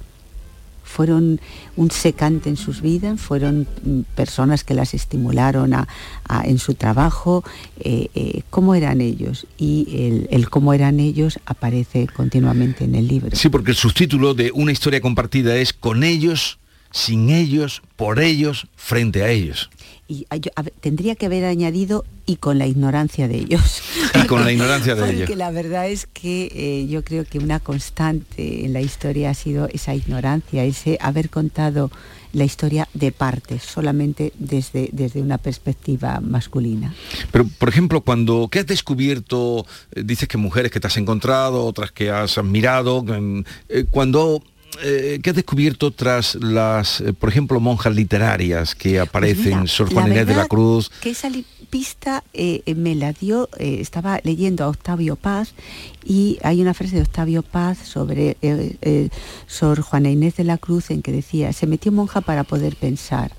[0.94, 1.42] Fueron
[1.76, 5.88] un secante en sus vidas, fueron mm, personas que las estimularon a,
[6.46, 7.44] en su trabajo,
[7.80, 9.48] eh, eh, cómo eran ellos.
[9.58, 13.36] Y el, cómo eran ellos aparece continuamente en el libro.
[13.36, 16.60] Sí, porque el subtítulo de una historia compartida es con ellos,
[16.94, 19.70] sin ellos, por ellos, frente a ellos
[20.08, 20.26] y
[20.82, 23.82] tendría que haber añadido y con la ignorancia de ellos.
[24.24, 25.38] Y con la ignorancia de Porque ellos.
[25.38, 29.68] la verdad es que eh, yo creo que una constante en la historia ha sido
[29.70, 31.90] esa ignorancia, ese haber contado
[32.32, 36.94] la historia de parte, solamente desde, desde una perspectiva masculina.
[37.32, 39.66] Pero, por ejemplo, cuando, ¿qué has descubierto?
[39.96, 43.06] Eh, dices que mujeres que te has encontrado, otras que has admirado,
[43.70, 44.44] eh, cuando
[44.82, 49.94] eh, ¿qué has descubierto tras las, eh, por ejemplo, monjas literarias que pues aparecen, Sor
[49.94, 50.90] Juan Inés de la Cruz?
[51.02, 51.30] Que esa
[51.70, 55.54] pista eh, me la dio, estaba leyendo a Octavio Paz
[56.06, 58.38] y hay una frase de Octavio Paz sobre
[59.48, 63.32] Sor Juana Inés de la Cruz en que decía, se metió monja para poder pensar.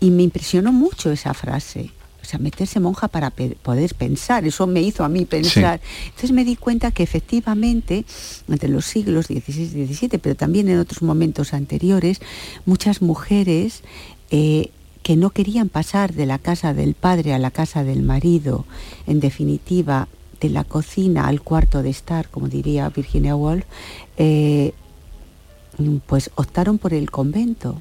[0.00, 1.90] Y me impresionó mucho esa frase
[2.24, 5.80] sea, meterse monja para poder pensar, eso me hizo a mí pensar.
[6.06, 8.04] Entonces me di cuenta que efectivamente,
[8.48, 12.20] entre los siglos XVI y XVII, pero también en otros momentos anteriores,
[12.66, 13.82] muchas mujeres
[14.30, 14.70] eh,
[15.02, 18.66] que no querían pasar de la casa del padre a la casa del marido,
[19.06, 20.08] en definitiva,
[20.40, 23.64] de la cocina al cuarto de estar, como diría Virginia Woolf,
[24.16, 24.72] eh,
[26.06, 27.80] pues optaron por el convento.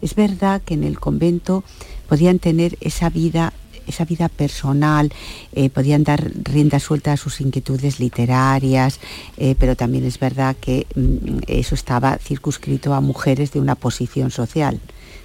[0.00, 1.64] Es verdad que en el convento
[2.08, 3.52] podían tener esa vida
[3.86, 5.12] esa vida personal,
[5.52, 9.00] eh, podían dar rienda suelta a sus inquietudes literarias,
[9.36, 14.30] eh, pero también es verdad que mm, eso estaba circunscrito a mujeres de una posición
[14.30, 14.80] social.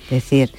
[0.05, 0.51] Es decir,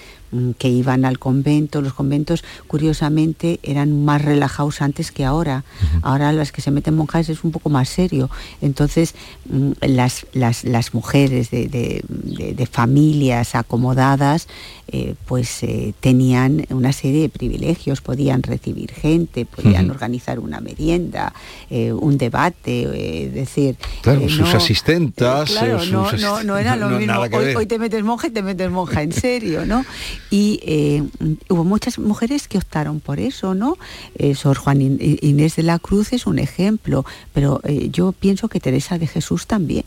[0.58, 1.80] que iban al convento.
[1.82, 5.64] Los conventos, curiosamente, eran más relajados antes que ahora.
[6.02, 8.30] Ahora las que se meten monjas es un poco más serio.
[8.60, 9.14] Entonces,
[9.48, 14.46] mm, las, las, mujeres de, familias acomodadas,
[14.88, 18.00] eh, pues eh, tenían una serie de privilegios.
[18.00, 21.32] Podían recibir gente, podían organizar una merienda,
[21.70, 23.76] eh, un debate, decir...
[24.02, 25.50] Claro, sus asistentas...
[25.50, 27.20] claro, no, no, era lo mismo.
[27.20, 29.84] Hoy, hoy, te metes monja y te metes monja en serio, ¿no?
[30.30, 31.02] Y eh,
[31.48, 33.76] hubo muchas mujeres que optaron por eso, ¿no?
[34.14, 38.60] Eh, Sor Juan Inés de la Cruz es un ejemplo, pero eh, yo pienso que
[38.60, 39.84] Teresa de Jesús también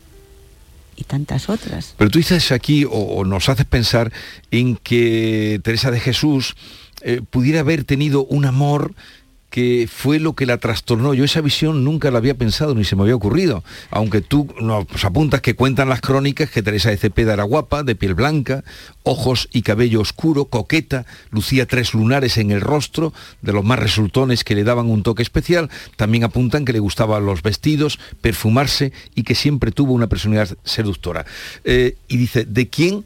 [0.96, 1.94] y tantas otras.
[1.96, 4.12] Pero tú dices aquí, o, nos haces pensar
[4.50, 6.54] en que Teresa de Jesús
[7.30, 8.94] pudiera haber tenido un amor
[9.54, 11.14] que fue lo que la trastornó.
[11.14, 13.62] Yo esa visión nunca la había pensado ni se me había ocurrido.
[13.88, 17.94] Aunque tú nos apuntas que cuentan las crónicas que Teresa de Cepeda era guapa, de
[17.94, 18.64] piel blanca,
[19.04, 23.12] ojos y cabello oscuro, coqueta, lucía tres lunares en el rostro,
[23.42, 25.70] de los más resultones que le daban un toque especial.
[25.94, 31.26] También apuntan que le gustaban los vestidos, perfumarse y que siempre tuvo una personalidad seductora.
[31.62, 33.04] Eh, y dice, ¿de quién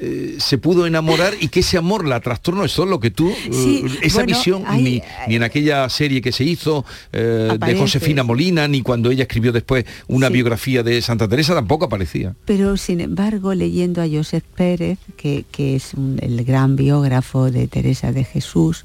[0.00, 2.64] eh, se pudo enamorar y que ese amor la trastornó.
[2.64, 6.20] Eso es lo que tú, eh, esa bueno, visión, hay- ni, ni en aquella serie
[6.22, 7.74] que se hizo eh, de.
[7.76, 10.32] Josefina Molina, ni cuando ella escribió después una Sí.
[10.34, 12.34] biografía de Santa Teresa, tampoco aparecía.
[12.44, 17.68] Pero sin embargo, leyendo a Joseph Pérez, que, que es un- el gran biógrafo de
[17.68, 18.84] Teresa de Jesús,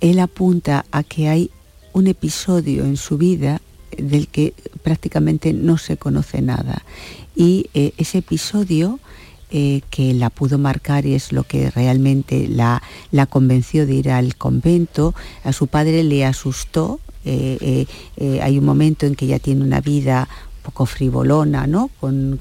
[0.00, 1.50] él apunta a que hay
[1.92, 3.60] un episodio en su vida
[3.96, 6.82] del que prácticamente no se conoce nada.
[7.36, 8.98] Y eh, ese episodio
[9.54, 12.80] eh, que la pudo marcar y es lo que realmente la,
[13.28, 17.00] convenció de ir al convento, a su padre le asustó.
[17.26, 17.84] eh,
[18.16, 20.26] eh, hay un momento en que ella tiene una vida
[20.62, 21.90] poco frivolona, ¿no?
[22.00, 22.40] Con,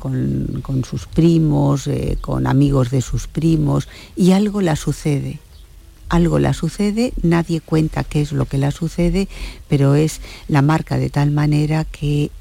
[0.90, 1.90] sus primos,
[2.22, 5.40] con amigos de sus primos, y algo la sucede.
[6.08, 9.28] Algo la sucede, nadie cuenta qué es lo que la sucede,
[9.68, 12.32] pero es la marca de tal manera que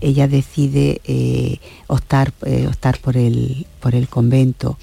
[0.00, 4.78] ella decide eh, optar, eh, optar por, el, por el convento.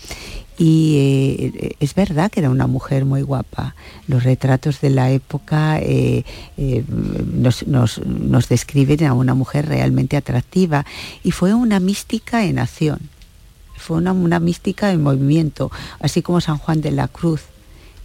[0.58, 3.76] Y eh, es verdad que era una mujer muy guapa.
[4.08, 6.24] Los retratos de la época eh,
[6.58, 10.86] nos, nos- nos describen a una mujer realmente atractiva
[11.24, 13.00] y fue una mística en acción.
[13.78, 17.42] Fue una, una mística en movimiento, así como San Juan de la Cruz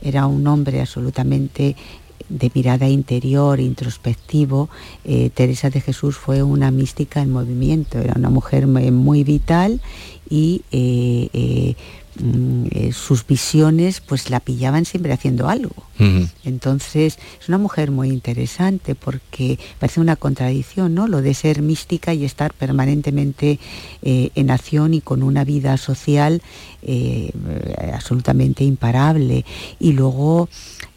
[0.03, 1.77] era un hombre absolutamente
[2.29, 4.69] de mirada interior, introspectivo.
[5.05, 9.81] eh, Teresa de Jesús fue una mística en movimiento, era una mujer muy, vital
[10.29, 11.75] y eh, eh,
[12.23, 15.75] mm, sus visiones pues la pillaban siempre haciendo algo.
[16.45, 21.07] Entonces es una mujer muy interesante porque parece una contradicción, ¿no?
[21.09, 23.59] Lo de ser mística y estar permanentemente
[24.01, 26.41] en acción y con una vida social
[27.93, 29.45] absolutamente imparable.
[29.79, 30.49] Y luego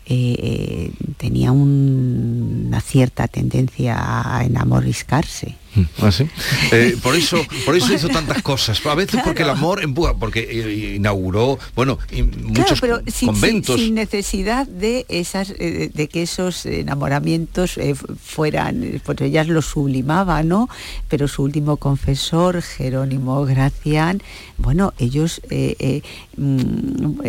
[0.06, 3.96] eh, eh, tenía un- una cierta tendencia
[4.38, 5.56] a enamoriscarse.
[6.04, 6.28] ¿Ah, sí?
[6.72, 8.86] Eh, por eso, por eso hizo tantas cosas.
[8.86, 11.98] A veces porque el amor empuja, porque inauguró, bueno,
[12.44, 13.76] muchos claro, pero sin, conventos.
[13.78, 20.44] sin- sin necesidad de esas de que esos enamoramientos fu- fueran pues ella los sublimaba
[20.44, 20.70] no
[21.10, 24.22] pero su último confesor Jerónimo Gracián
[24.58, 26.02] bueno ellos eh, eh,
[26.38, 27.22] mm,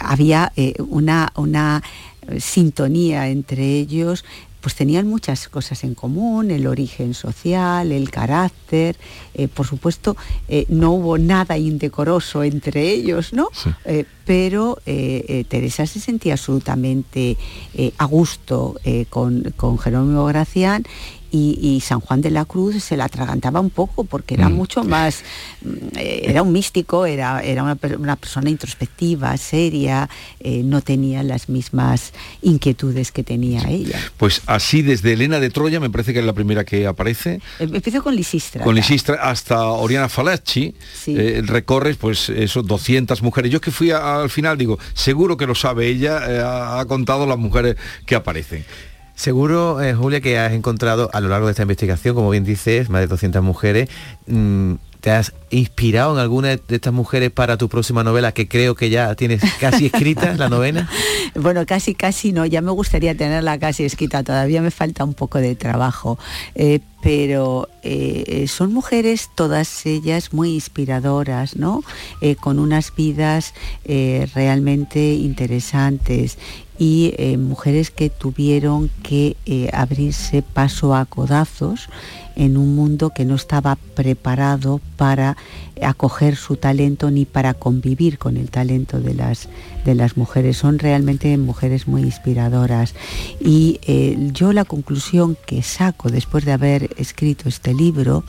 [0.00, 0.50] había
[0.88, 1.82] una una
[2.38, 4.24] sintonía entre ellos
[4.62, 8.96] pues tenían muchas cosas en común, el origen social, el carácter,
[9.34, 10.16] eh, por supuesto
[10.48, 13.48] eh, no hubo nada indecoroso entre ellos, ¿no?
[13.84, 17.36] Eh, pero eh, eh, Teresa se sentía absolutamente
[17.74, 18.76] eh, a gusto
[19.10, 20.84] con, con Jerónimo Gracián
[21.34, 24.84] y, y San Juan de la Cruz se la atragantaba un poco porque era mucho
[24.84, 25.22] más,
[25.62, 30.10] mm, era un místico, era, era una, per- una persona introspectiva, seria,
[30.44, 33.98] no tenía las mismas inquietudes que tenía ella.
[34.18, 38.02] Pues así desde Elena de Troya, me parece que es la primera que aparece, Empiezo
[38.02, 38.62] con Lisistra.
[38.62, 40.74] con Lisistra hasta Oriana Falacci,
[41.06, 43.50] eh, recorres pues esos 200 mujeres.
[43.50, 46.80] Yo es que fui a- al final, digo, seguro que lo sabe ella, eh, ha,
[46.80, 48.64] ha contado las mujeres que aparecen.
[49.14, 52.88] Seguro, eh, Julia, que has encontrado a lo largo de esta investigación, como bien dices,
[52.90, 53.88] más de 200 mujeres.
[54.26, 58.76] mm, ¿Te has inspirado en alguna de estas mujeres para tu próxima novela, que creo
[58.76, 60.88] que ya tienes casi escrita, la novena?
[61.34, 65.38] Bueno, casi, casi no, ya me gustaría tenerla casi escrita, todavía me falta un poco
[65.38, 66.18] de trabajo,
[66.54, 71.82] eh, pero eh, son mujeres, todas ellas muy inspiradoras, ¿no?
[72.20, 76.38] Eh, con unas vidas eh, realmente interesantes
[76.78, 81.88] y eh, mujeres que tuvieron que eh, abrirse paso a codazos
[82.36, 85.36] en un mundo que no estaba preparado para
[85.82, 89.48] acoger su talento ni para convivir con el talento de las,
[89.84, 90.56] de las mujeres.
[90.56, 92.94] Son realmente mujeres muy inspiradoras.
[93.40, 98.24] Y eh, yo la conclusión que saco después de haber escrito este libro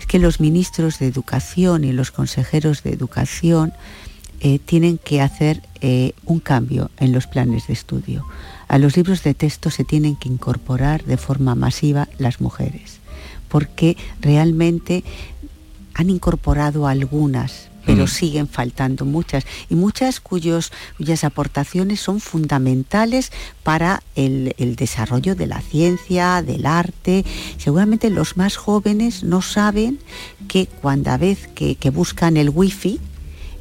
[0.00, 3.72] es que los ministros de educación y los consejeros de educación
[4.40, 8.26] eh, tienen que hacer eh, un cambio en los planes de estudio.
[8.68, 13.00] A los libros de texto se tienen que incorporar de forma masiva las mujeres,
[13.54, 15.04] porque realmente
[15.94, 18.08] han incorporado algunas, pero Mm.
[18.08, 23.30] siguen faltando muchas, y muchas cuyos, cuyas aportaciones son fundamentales
[23.62, 27.24] para el, el desarrollo de la ciencia, del arte.
[27.56, 30.00] Seguramente los más jóvenes no saben
[30.48, 32.98] que cuando vez que, que buscan el wifi,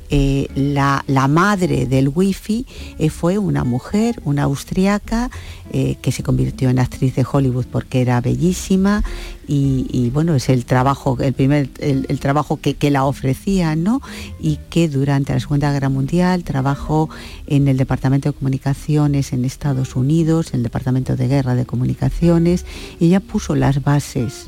[0.09, 2.65] eh, la, la madre del wifi
[2.99, 5.29] eh, fue una mujer, una austriaca,
[5.71, 9.03] eh, que se convirtió en actriz de Hollywood porque era bellísima
[9.45, 14.01] y, bueno, es el trabajo, el primer, el trabajo que, que la ofrecía, ¿no?
[14.39, 17.09] Y que durante la Segunda Guerra Mundial trabajó
[17.47, 22.65] en el Departamento de Comunicaciones en Estados Unidos, en el Departamento de Guerra de Comunicaciones,
[22.99, 24.47] y ella puso las bases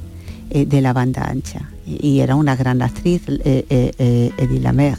[0.50, 1.70] eh, de la banda ancha.
[1.86, 4.98] Y era una gran actriz, eh, eh, eh, Lamer.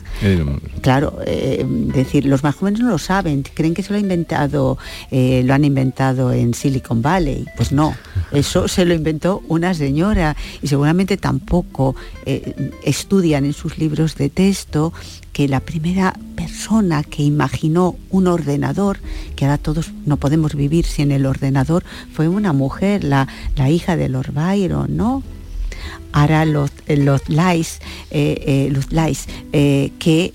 [0.80, 4.78] Claro, eh, decir, los más jóvenes no lo saben, creen que se lo ha inventado,
[5.10, 7.44] eh, lo han inventado en Silicon Valley.
[7.56, 7.94] Pues no,
[8.32, 14.30] eso se lo inventó una señora y seguramente tampoco eh, estudian en sus libros de
[14.30, 14.92] texto
[15.32, 18.98] que la primera persona que imaginó un ordenador,
[19.34, 23.96] que ahora todos no podemos vivir sin el ordenador, fue una mujer, la, la hija
[23.96, 25.22] de Lord Byron, ¿no?
[26.12, 27.28] Ahora los, eh, los eh,
[28.10, 28.86] eh, los
[29.98, 30.32] que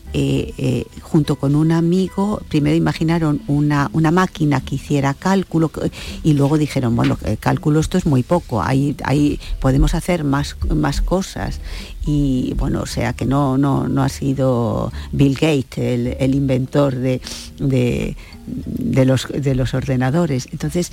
[1.02, 5.72] junto con un amigo primero imaginaron una, una máquina que hiciera cálculo
[6.24, 11.02] y luego dijeron, bueno, cálculo esto es muy poco, ahí, ahí podemos hacer más, más
[11.02, 11.60] cosas.
[12.06, 16.96] Y bueno, o sea que no, no, no ha sido Bill Gates el, el inventor
[16.96, 17.22] de,
[17.60, 20.48] de, de los, de los ordenadores.
[20.52, 20.92] Entonces,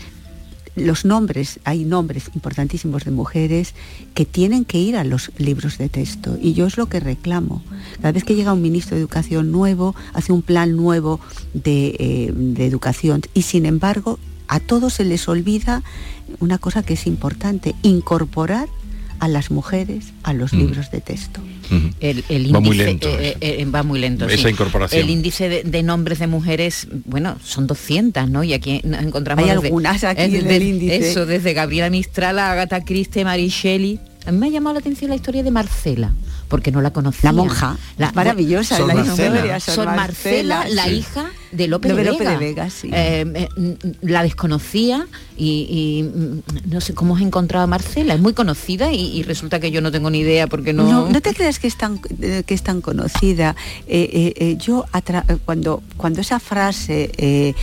[0.87, 3.75] los nombres, hay nombres importantísimos de mujeres
[4.15, 7.63] que tienen que ir a los libros de texto y yo es lo que reclamo.
[7.97, 11.21] Cada vez que llega un ministro de Educación nuevo, hace un plan nuevo
[11.55, 14.19] de, eh, de educación y sin embargo
[14.49, 15.83] a todos se les olvida
[16.41, 18.69] una cosa que es importante, incorporar
[19.21, 21.41] a las mujeres a los libros de texto.
[22.01, 24.27] El, el índice Va muy lento eh, eh, va muy lento.
[24.29, 24.49] Esa sí.
[24.49, 25.03] incorporación.
[25.03, 28.43] El índice de, de nombres de mujeres, bueno, son 200, ¿no?
[28.45, 31.11] Y aquí nos encontramos Hay desde- algunas aquí en el desde- índice.
[31.11, 34.01] Eso, desde Gabriela Mistral a Agatha Christie, Mary Shelley.
[34.27, 36.15] A mí me ha llamado la atención la historia de Marcela,
[36.49, 37.31] porque no la conocía.
[37.31, 37.77] La monja,
[38.15, 39.61] maravillosa, Sor la Marcela.
[39.61, 42.13] Sor Sor Marcela, la hija de Lope de, De Vega.
[42.13, 42.91] Lope de Vega, sí.
[42.93, 43.73] Eh, eh, mm,
[44.03, 48.15] la desconocía y, y, mm, no sé cómo has encontrado a Marcela.
[48.15, 50.85] Es muy conocida y, y resulta que yo no tengo ni idea porque no...
[50.89, 53.55] No, no te creas que es tan, eh, que es tan conocida.
[53.87, 57.55] Eh, yo atra- cuando, cuando esa frase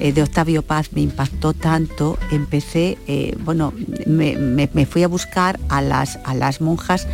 [0.00, 2.98] de Octavio Paz me impactó tanto, empecé,
[3.44, 3.72] bueno,
[4.06, 7.06] me, me- me fui a buscar a las, a las monjas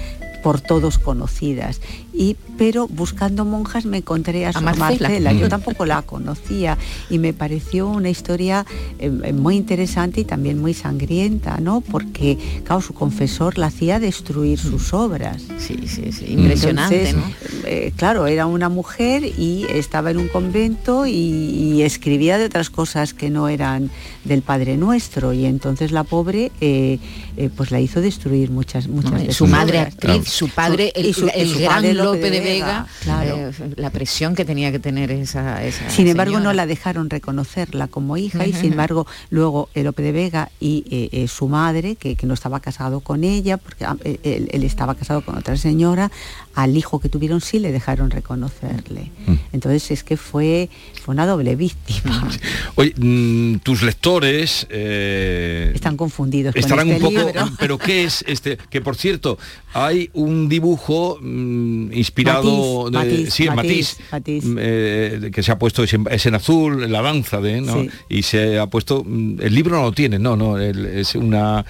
[0.49, 1.78] por todos conocidas.
[2.14, 5.09] Y, pero buscando monjas me encontré a, A Sor Marcela.
[5.11, 5.32] Marcela.
[5.34, 5.51] Yo Mm.
[5.51, 6.78] tampoco la conocía
[7.11, 8.64] y me pareció una historia
[8.99, 11.82] eh, eh, muy interesante y también muy sangrienta, ¿no?
[11.82, 15.42] Porque, claro, su confesor la hacía destruir sus obras.
[15.59, 17.34] Sí, sí, sí, impresionante, Entonces,
[17.66, 22.70] eh, claro, era una mujer y estaba en un convento y, y escribía de otras
[22.70, 23.90] cosas que no eran
[24.24, 26.99] del Padre Nuestro y entonces la pobre eh,
[27.36, 31.07] eh, pues la hizo destruir muchas muchas No, de su madre actriz, su padre, el,
[31.07, 33.36] Y su- el su gran padre Lope de Vega, claro.
[33.36, 36.45] eh, la presión que tenía que tener esa, esa Sin embargo, señora.
[36.51, 40.84] no la dejaron reconocerla como hija y sin embargo luego el Lope de Vega y
[40.91, 44.62] eh, eh, su madre, que, que no estaba casado con ella, porque ah, él, él
[44.64, 46.11] estaba casado con otra señora,
[46.59, 49.13] al hijo que tuvieron sí le dejaron reconocerle.
[49.29, 49.35] Mm.
[49.53, 50.69] Entonces es que fue,
[51.05, 52.29] fue una doble víctima.
[52.75, 57.27] Oye, mm, tus lectores eh, Están confundidos con estarán este un poco...
[57.29, 57.49] libro.
[57.61, 58.59] Pero ¿qué es este?
[58.71, 59.39] Que por cierto,
[59.73, 62.91] hay un dibujo mm, inspirado...
[62.91, 63.97] De, Matisse, sí, Matisse.
[64.45, 67.61] mm, eh, que se ha puesto, es en, azul, la danza de...
[67.61, 67.83] ¿no?
[67.83, 67.91] Sí.
[68.09, 69.07] Y se ha puesto...
[69.07, 71.65] El libro no lo tiene, no, no, el- es una,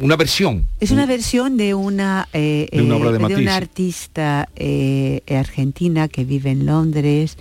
[0.00, 0.66] una versión.
[0.80, 3.40] Es una versión de una, eh, De una obra de eh, Matisse.
[3.42, 7.36] una artista eh, argentina que vive en Londres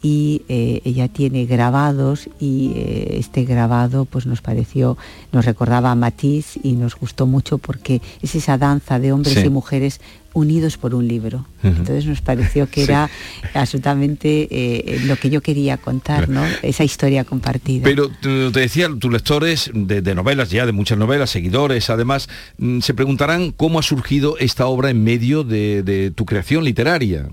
[0.00, 4.96] y eh, ella tiene grabados y eh, este grabado pues nos pareció,
[5.32, 9.46] nos recordaba a Matisse y nos gustó mucho porque es esa danza de hombres Sí.
[9.46, 10.00] y mujeres
[10.38, 11.46] unidos por un libro.
[11.62, 12.90] Entonces nos pareció que Sí.
[12.90, 13.10] era
[13.54, 16.42] absolutamente eh, lo que yo quería contar, ¿no?
[16.62, 17.82] Esa historia compartida.
[17.84, 22.28] Pero te decía, tus lectores de, de novelas, ya de muchas novelas, seguidores, además,
[22.58, 27.28] mm, se preguntarán cómo ha surgido esta obra en medio de, de tu creación literaria.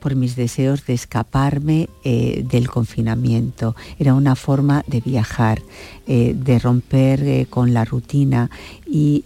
[0.00, 3.74] Por mis deseos de escaparme eh, del confinamiento.
[3.98, 5.62] Era una forma de viajar,
[6.06, 8.50] eh, de romper eh, con la rutina
[8.92, 9.22] y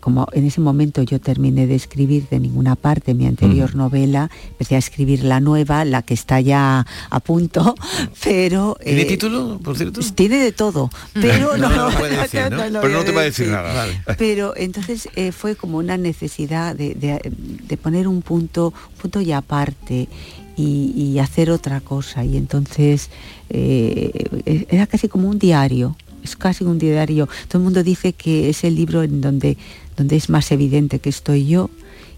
[0.00, 4.74] como en ese momento yo terminé de escribir de ninguna parte mi anterior novela, empecé
[4.74, 7.76] a escribir la nueva, la que está ya a punto,
[8.24, 8.76] pero...
[8.82, 10.00] ¿Tiene título, por cierto?
[10.16, 11.90] Tiene de todo, pero No, no, no ¿no?
[11.90, 13.72] lo Pero no voy te va a decir nada.
[13.72, 14.00] Vale.
[14.18, 17.20] Pero entonces fue como una necesidad de, de-
[17.68, 19.93] de poner un punto, un punto y aparte
[20.56, 22.24] y, y hacer otra cosa.
[22.24, 23.10] Y entonces
[23.50, 27.28] eh, era casi como un diario, es casi un diario.
[27.48, 29.56] Todo el mundo dice que es el libro en donde,
[29.96, 31.70] donde es más evidente que estoy yo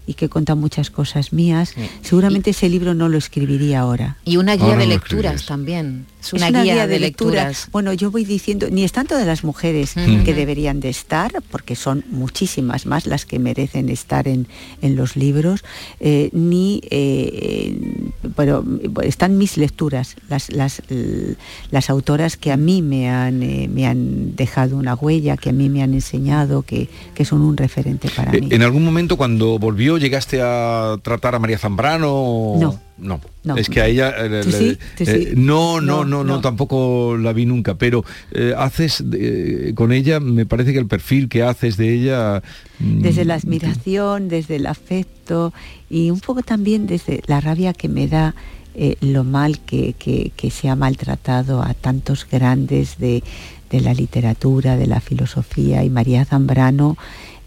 [0.07, 1.73] y que cuenta muchas cosas mías.
[2.01, 4.17] Seguramente ese libro no lo escribiría ahora.
[4.23, 5.45] Y una guía Ahora de lecturas escribes.
[5.45, 6.05] también.
[6.33, 7.69] Es una guía de lecturas.
[7.71, 12.03] Bueno, yo voy diciendo, ni están todas las mujeres que deberían de estar, porque son
[12.09, 14.47] muchísimas más las que merecen estar en,
[14.81, 15.63] en los libros,
[15.99, 17.79] eh, ni, eh,
[18.35, 18.63] bueno,
[19.03, 20.81] están mis lecturas, las, las,
[21.71, 25.53] las autoras que a mí me han, eh, me han dejado una huella, que a
[25.53, 28.47] mí me han enseñado, que, que son un referente para Eh, mí.
[28.51, 32.11] ¿En algún momento cuando volvió llegaste a tratar a María Zambrano?
[32.11, 32.86] o- No.
[32.97, 33.21] No.
[33.43, 33.55] No.
[33.57, 34.09] Es que a ella...
[34.17, 34.77] eh, ¿Tú le- sí?
[34.97, 35.11] ¿Tú sí?
[35.11, 39.03] eh, no, no, no, No, tampoco la vi nunca, pero eh, haces
[39.75, 42.41] con ella, me parece que el perfil que haces de ella...
[42.79, 45.53] mm, desde la admiración, desde el afecto
[45.89, 48.33] y un poco también desde la rabia que me da
[49.01, 53.23] lo mal que, que- que se ha maltratado a tantos grandes de,
[53.71, 56.95] de la literatura, de la filosofía y María Zambrano.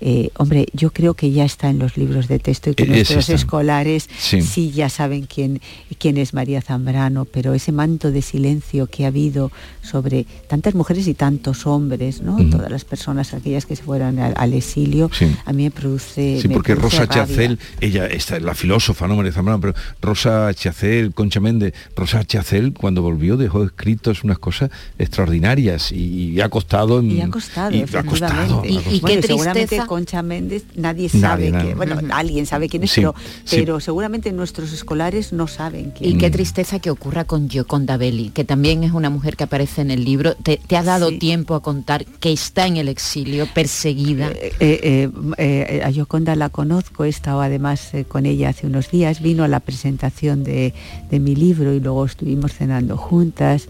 [0.00, 2.86] Eh, hombre, yo creo que ya está en los libros de texto y que Eh,
[2.88, 3.44] nuestros ese está.
[3.44, 4.42] escolares Sí.
[4.42, 4.70] sí.
[4.70, 5.60] ya saben quién,
[5.98, 9.50] quién es María Zambrano, pero ese manto de silencio que ha habido
[9.82, 12.36] sobre tantas mujeres y tantos hombres, ¿no?
[12.50, 15.26] Todas las personas, aquellas que se fueron al, al exilio, Sí.
[15.44, 16.38] a mí me produce.
[16.40, 17.26] Sí, me porque produce Rosa rabia.
[17.26, 22.24] Chacel, ella esta es la filósofa, no María Zambrano, pero Rosa Chacel, Concha Méndez, Rosa
[22.24, 27.28] Chacel cuando volvió dejó escritos unas cosas extraordinarias y, y ha costado en- Y ha
[27.28, 28.60] costado, y ha costado, efectivamente.
[28.60, 29.00] ha costado.
[29.00, 33.14] Bueno, seguramente Concha Méndez nadie sabe Nadie, que, bueno, alguien sabe quién es, Sí, pero,
[33.42, 33.56] sí.
[33.56, 38.30] pero seguramente nuestros escolares no saben quién Y qué tristeza que ocurra con Gioconda Belli,
[38.30, 40.36] que también es una mujer que aparece en el libro.
[40.36, 44.28] ¿Te, te ha dado tiempo a contar que está en el exilio, perseguida?
[44.30, 48.92] Eh, eh, eh, a Yoconda la conozco, he estado además eh, con ella hace unos
[48.92, 50.72] días, vino a la presentación de,
[51.10, 53.66] de mi libro y luego estuvimos cenando juntas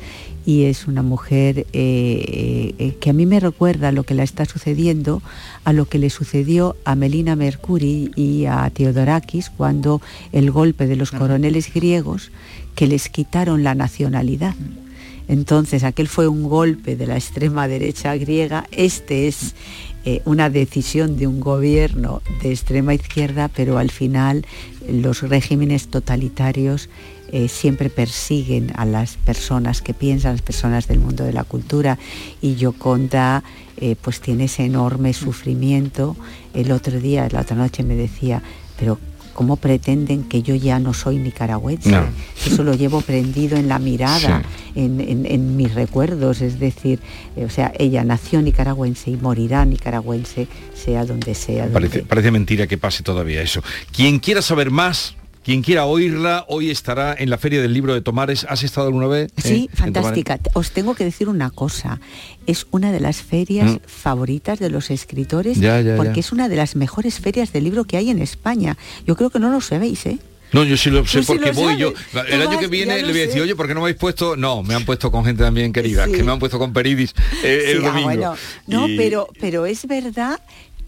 [0.47, 4.23] y es una mujer eh, eh, eh, que a mí me recuerda lo que le
[4.23, 5.23] está sucediendo
[5.65, 10.01] a lo que le sucedió a Melina Mercuri y a Theodorakis cuando
[10.33, 12.31] el golpe de los coroneles griegos
[12.75, 14.55] que les quitaron la nacionalidad.
[15.29, 19.55] Entonces, aquel fue un golpe de la extrema derecha griega, este es
[20.05, 24.47] eh, una decisión de un gobierno de extrema izquierda, pero al final
[24.89, 26.89] los regímenes totalitarios
[27.33, 31.99] eh, siempre persiguen a las personas que piensan, las personas del mundo de la cultura,
[32.43, 33.43] y Yoconda
[33.77, 36.17] eh, pues tiene ese enorme sufrimiento.
[36.55, 38.43] El otro día, la otra noche me decía,
[38.79, 38.99] pero
[39.35, 41.91] ¿cómo pretenden que yo ya no soy nicaragüense?
[41.91, 42.05] No.
[42.45, 44.43] Eso lo llevo prendido en la mirada,
[44.75, 46.99] en, en- en mis recuerdos, es decir,
[47.37, 51.65] eh, o sea, ella nació nicaragüense y morirá nicaragüense, sea donde sea.
[51.65, 53.63] donde- Parece, parece mentira que pase todavía eso.
[53.93, 55.15] Quien quiera saber más,
[55.45, 58.47] quien quiera oírla, hoy estará en la Feria del Libro de Tomares.
[58.49, 59.33] ¿Has estado alguna vez?
[59.43, 60.39] Sí, fantástica.
[60.55, 62.01] Os tengo que decir una cosa.
[62.47, 63.79] Es una de las ferias Mm.
[63.87, 66.21] favoritas de los escritores Ya, ya, porque ya.
[66.21, 68.77] es una de las mejores ferias de libro que hay en España.
[69.07, 70.19] Yo creo que no lo sabéis, ¿eh?
[70.53, 71.93] No, yo sí lo sé Tú sí porque lo voy yo.
[72.29, 74.35] El año que viene le voy a decir, oye, ¿por qué no me habéis puesto?
[74.37, 76.13] No, me han puesto con gente también querida, Sí.
[76.13, 77.15] que me han puesto con Peridis
[77.45, 78.05] eh, el Sí, ah, domingo.
[78.09, 78.35] bueno.
[78.67, 80.41] No, Y- pero, pero es verdad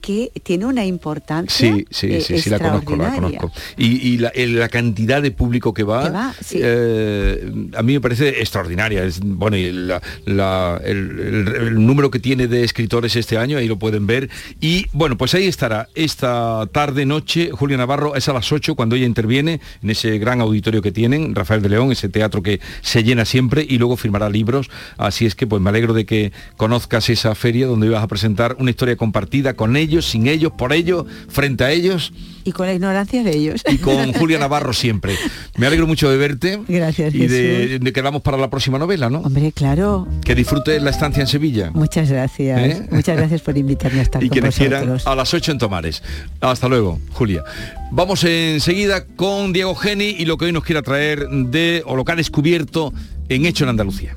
[0.02, 3.52] que tiene una importancia Sí, sí, eh, sí, sí, la conozco, la conozco.
[3.78, 6.58] Y, y la, cantidad de público que va, Que va, sí.
[6.60, 9.04] eh, a mí me parece extraordinaria.
[9.04, 13.56] Es, bueno, y la- la- el, el- el número que tiene de escritores este año,
[13.58, 14.28] ahí lo pueden ver.
[14.60, 18.96] Y bueno, pues ahí estará esta tarde, noche, Julia Navarro, es a las 8 cuando
[18.96, 23.04] ella interviene en ese gran auditorio que tienen, Rafael de León, ese teatro que se
[23.04, 24.68] llena siempre y luego firmará libros.
[24.98, 28.56] Así es que pues me alegro de que conozcas esa feria donde ibas a presentar
[28.58, 32.12] una historia compartida con ellos, sin ellos, por ellos, frente a ellos
[32.44, 33.62] Y con la ignorancia de ellos.
[33.70, 35.14] y con Julia Navarro siempre.
[35.56, 39.08] Me alegro mucho de verte Gracias, y de, de que vamos para la próxima novela,
[39.10, 39.20] ¿no?
[39.20, 40.08] Hombre, claro.
[40.24, 41.70] Que disfrutes la estancia en Sevilla.
[41.72, 42.60] Muchas gracias.
[42.60, 42.86] ¿Eh?
[42.90, 45.06] Muchas gracias por invitarme a estar Y con quienes quieran vosotros.
[45.06, 46.02] a las 8 en Tomares.
[46.40, 47.44] Hasta luego, Julia.
[47.92, 52.04] Vamos enseguida con Diego Geni y lo que hoy nos quiera traer de, o lo
[52.04, 52.92] que ha descubierto
[53.28, 54.16] en Hecho en Andalucía.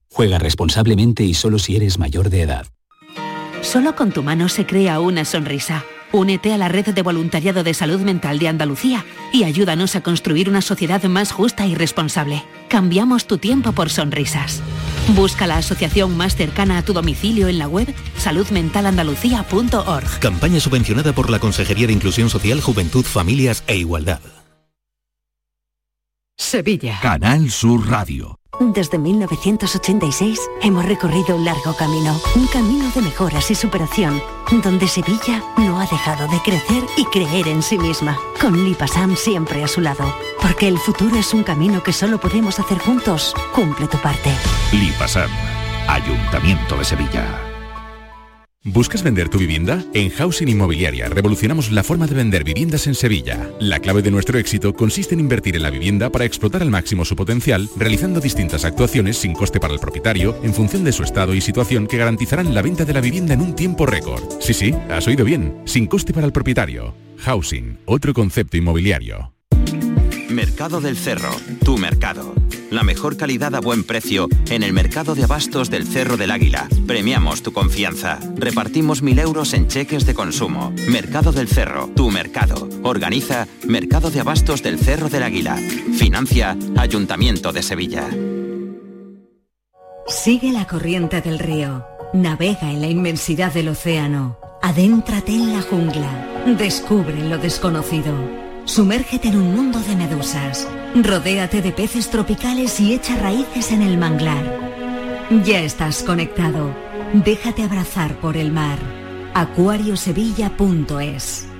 [0.11, 2.67] Juega responsablemente y solo si eres mayor de edad.
[3.61, 5.85] Solo con tu mano se crea una sonrisa.
[6.11, 10.49] Únete a la red de voluntariado de salud mental de Andalucía y ayúdanos a construir
[10.49, 12.43] una sociedad más justa y responsable.
[12.67, 14.61] Cambiamos tu tiempo por sonrisas.
[15.15, 17.87] Busca la asociación más cercana a tu domicilio en la web
[18.17, 20.19] saludmentalandalucía.org.
[20.19, 24.19] Campaña subvencionada por la Consejería de Inclusión Social, Juventud, Familias e Igualdad.
[26.37, 26.99] Sevilla.
[27.01, 28.40] Canal Sur Radio.
[28.69, 34.21] Desde 1986 hemos recorrido un largo camino, un camino de mejoras y superación,
[34.63, 39.63] donde Sevilla no ha dejado de crecer y creer en sí misma, con Lipasam siempre
[39.63, 43.33] a su lado, porque el futuro es un camino que solo podemos hacer juntos.
[43.51, 44.31] Cumple tu parte.
[44.71, 45.31] Lipasam,
[45.87, 47.50] Ayuntamiento de Sevilla.
[48.63, 49.83] ¿Buscas vender tu vivienda?
[49.91, 53.49] En Housing Inmobiliaria revolucionamos la forma de vender viviendas en Sevilla.
[53.59, 57.03] La clave de nuestro éxito consiste en invertir en la vivienda para explotar al máximo
[57.03, 61.33] su potencial, realizando distintas actuaciones sin coste para el propietario en función de su estado
[61.33, 64.21] y situación que garantizarán la venta de la vivienda en un tiempo récord.
[64.39, 66.93] Sí, sí, has oído bien, sin coste para el propietario.
[67.17, 69.33] Housing, otro concepto inmobiliario.
[70.29, 71.31] Mercado del Cerro,
[71.65, 72.35] tu mercado.
[72.71, 76.69] La mejor calidad a buen precio en el mercado de abastos del Cerro del Águila.
[76.87, 78.17] Premiamos tu confianza.
[78.37, 80.73] Repartimos mil euros en cheques de consumo.
[80.87, 82.69] Mercado del Cerro, tu mercado.
[82.83, 85.57] Organiza Mercado de Abastos del Cerro del Águila.
[85.57, 88.07] Financia Ayuntamiento de Sevilla.
[90.07, 91.85] Sigue la corriente del río.
[92.13, 94.37] Navega en la inmensidad del océano.
[94.61, 96.45] Adéntrate en la jungla.
[96.57, 98.40] Descubre lo desconocido.
[98.65, 100.67] Sumérgete en un mundo de medusas.
[100.95, 104.59] Rodéate de peces tropicales y echa raíces en el manglar.
[105.43, 106.75] Ya estás conectado.
[107.13, 108.77] Déjate abrazar por el mar.
[109.33, 111.50] acuariosevilla.es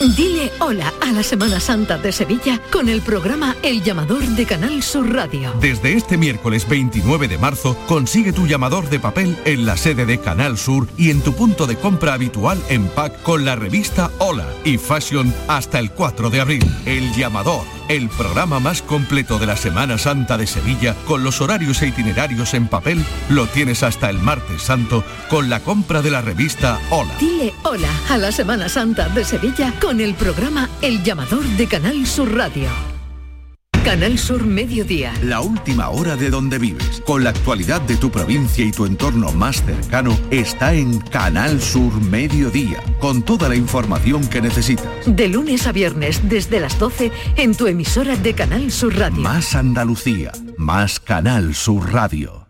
[0.00, 4.82] Dile hola a la Semana Santa de Sevilla con el programa El Llamador de Canal
[4.82, 5.52] Sur Radio.
[5.60, 10.18] Desde este miércoles 29 de marzo, consigue tu llamador de papel en la sede de
[10.18, 14.46] Canal Sur y en tu punto de compra habitual en pack con la revista Hola
[14.64, 16.64] y Fashion hasta el 4 de abril.
[16.84, 17.62] El Llamador,
[17.96, 22.54] el programa más completo de la Semana Santa de Sevilla con los horarios e itinerarios
[22.54, 27.12] en papel, lo tienes hasta el martes santo con la compra de la revista Hola.
[27.20, 32.06] Dile hola a la Semana Santa de Sevilla con el programa El Llamador de Canal
[32.06, 32.91] Sur Radio.
[33.84, 35.12] Canal Sur Mediodía.
[35.24, 39.32] La última hora de donde vives, con la actualidad de tu provincia y tu entorno
[39.32, 44.86] más cercano, está en Canal Sur Mediodía, con toda la información que necesitas.
[45.04, 49.20] De lunes a viernes desde las 12 en tu emisora de Canal Sur Radio.
[49.20, 52.46] Más Andalucía, más Canal Sur Radio.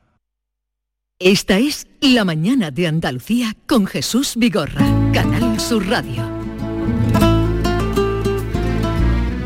[1.18, 4.84] Esta es La mañana de Andalucía con Jesús Vigorra.
[5.14, 6.41] Canal Sur Radio.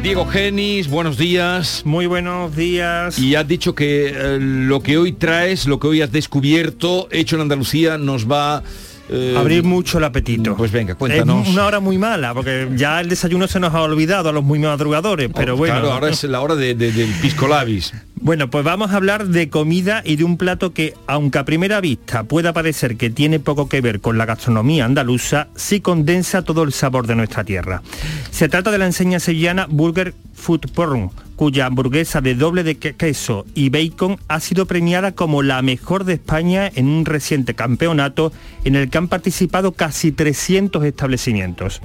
[0.07, 1.83] Diego Genis, buenos días.
[1.85, 3.19] Muy buenos días.
[3.19, 7.35] Y has dicho que eh, lo que hoy traes, lo que hoy has descubierto, hecho
[7.35, 8.63] en Andalucía, nos va...
[9.11, 10.57] eh, Abrir mucho el apetito.
[10.57, 11.49] Pues venga, cuéntanos.
[11.49, 14.45] Es una hora muy mala, porque ya el desayuno se nos ha olvidado a los
[14.45, 15.75] muy madrugadores, pero Oh, bueno.
[15.81, 17.93] Claro, ahora es la hora de- de- del pisco labis.
[18.19, 21.81] Bueno, pues vamos a hablar de comida y de un plato que, aunque a primera
[21.81, 26.63] vista pueda parecer que tiene poco que ver con la gastronomía andaluza, sí condensa todo
[26.65, 27.83] el sabor de nuestra tierra.
[28.31, 32.95] Se trata de la enseña sevillana Burger Food Porn, cuya hamburguesa de doble de que-
[32.97, 38.33] queso y bacon ha sido premiada como la mejor de España en un reciente campeonato
[38.65, 41.81] en el que han participado casi 300 establecimientos.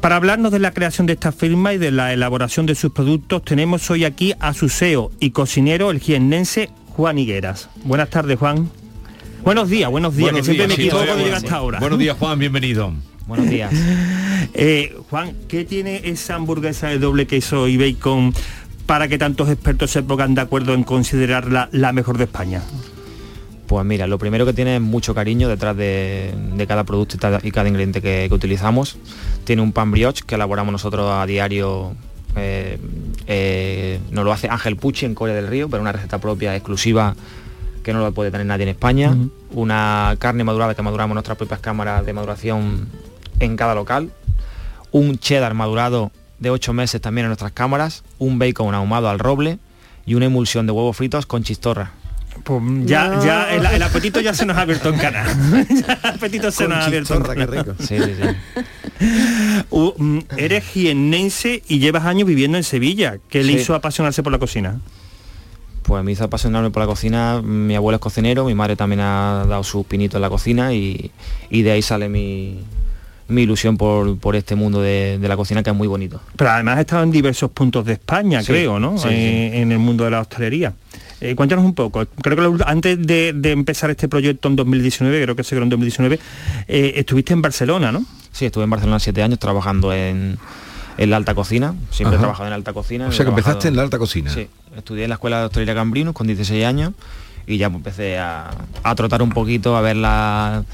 [0.00, 3.42] Para hablarnos de la creación de esta firma y de la elaboración de sus productos,
[3.42, 7.70] tenemos hoy aquí a su CEO y cocinero, el jiennense Juan Higueras.
[7.84, 8.70] Buenas tardes, Juan.
[9.42, 11.80] Buenos días, buenos días, Buenos que siempre días, me equivoco de hasta ahora.
[11.80, 12.92] Buenos días, Juan, bienvenido.
[13.26, 13.72] Buenos días.
[14.58, 18.32] Eh, Juan, ¿qué tiene esa hamburguesa de doble queso y bacon
[18.86, 22.62] para que tantos expertos se pongan de acuerdo en considerarla la mejor de España?
[23.66, 27.50] Pues mira, lo primero que tiene es mucho cariño detrás de, de cada producto y
[27.50, 28.96] cada, ingrediente que, que utilizamos.
[29.44, 31.94] Tiene un pan brioche que elaboramos nosotros a diario.
[32.36, 32.78] eh,
[33.26, 37.16] eh, nos lo hace Ángel Pucci en Corea del Río, pero una receta propia exclusiva
[37.82, 39.16] que no lo puede tener nadie en España.
[39.52, 42.88] Una carne madurada que maduramos en nuestras propias cámaras de maduración
[43.40, 44.10] en cada local.
[44.92, 48.04] Un cheddar madurado de 8 meses también en nuestras cámaras.
[48.18, 49.58] Un bacon ahumado al roble
[50.04, 51.92] y una emulsión de huevos fritos con chistorra.
[52.44, 53.24] Pues ya, No.
[53.24, 55.26] ya el, el apetito ya se nos ha abierto en canal.
[55.68, 57.74] el apetito se Con nos ha abierto en qué rico.
[57.80, 58.62] Sí, sí, sí.
[59.70, 63.18] Uh, mm, eres jiennense y llevas años viviendo en Sevilla.
[63.28, 64.80] ¿Qué le hizo apasionarse por la cocina?
[65.82, 69.44] Pues me hizo apasionarme por la cocina, mi abuelo es cocinero, mi madre también ha
[69.46, 71.10] dado sus pinitos en la cocina y,
[71.50, 72.58] y de ahí sale mi,
[73.28, 76.20] mi ilusión por, por este mundo de, de la cocina que es muy bonito.
[76.36, 78.96] Pero además has estado en diversos puntos de España, Sí, creo, ¿no?
[78.98, 80.72] sí, Eh, En el mundo de la hostelería.
[81.20, 82.04] Eh, cuéntanos un poco.
[82.22, 85.62] Creo que lo- antes de, de empezar este proyecto en 2019, creo que se creó
[85.62, 86.18] en 2019,
[86.68, 88.04] eh, estuviste en Barcelona, ¿no?
[88.32, 90.36] Sí, estuve en Barcelona siete años trabajando en,
[90.98, 93.06] en la alta cocina, siempre he trabajado en la alta cocina.
[93.08, 94.30] O sea que empezaste en la alta cocina.
[94.30, 94.46] Sí,
[94.76, 96.92] estudié en la escuela de hostelería Cambrinus con 16 años
[97.46, 98.50] y ya empecé a,
[98.82, 100.64] a trotar un poquito, a ver la,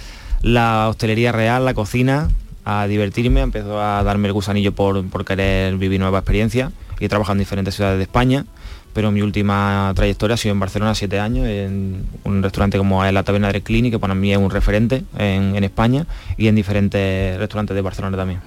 [0.42, 2.28] la hostelería real, la cocina,
[2.64, 7.08] a divertirme, empezó a darme el gusanillo por, por querer vivir nueva experiencia y he
[7.08, 8.44] trabajado en diferentes ciudades de España,
[8.92, 13.12] pero mi última trayectoria ha sido en Barcelona siete años, en un restaurante como es
[13.12, 16.54] la Taberna del Clini, que para mí es un referente en, en España, y en
[16.54, 18.40] diferentes restaurantes de Barcelona también.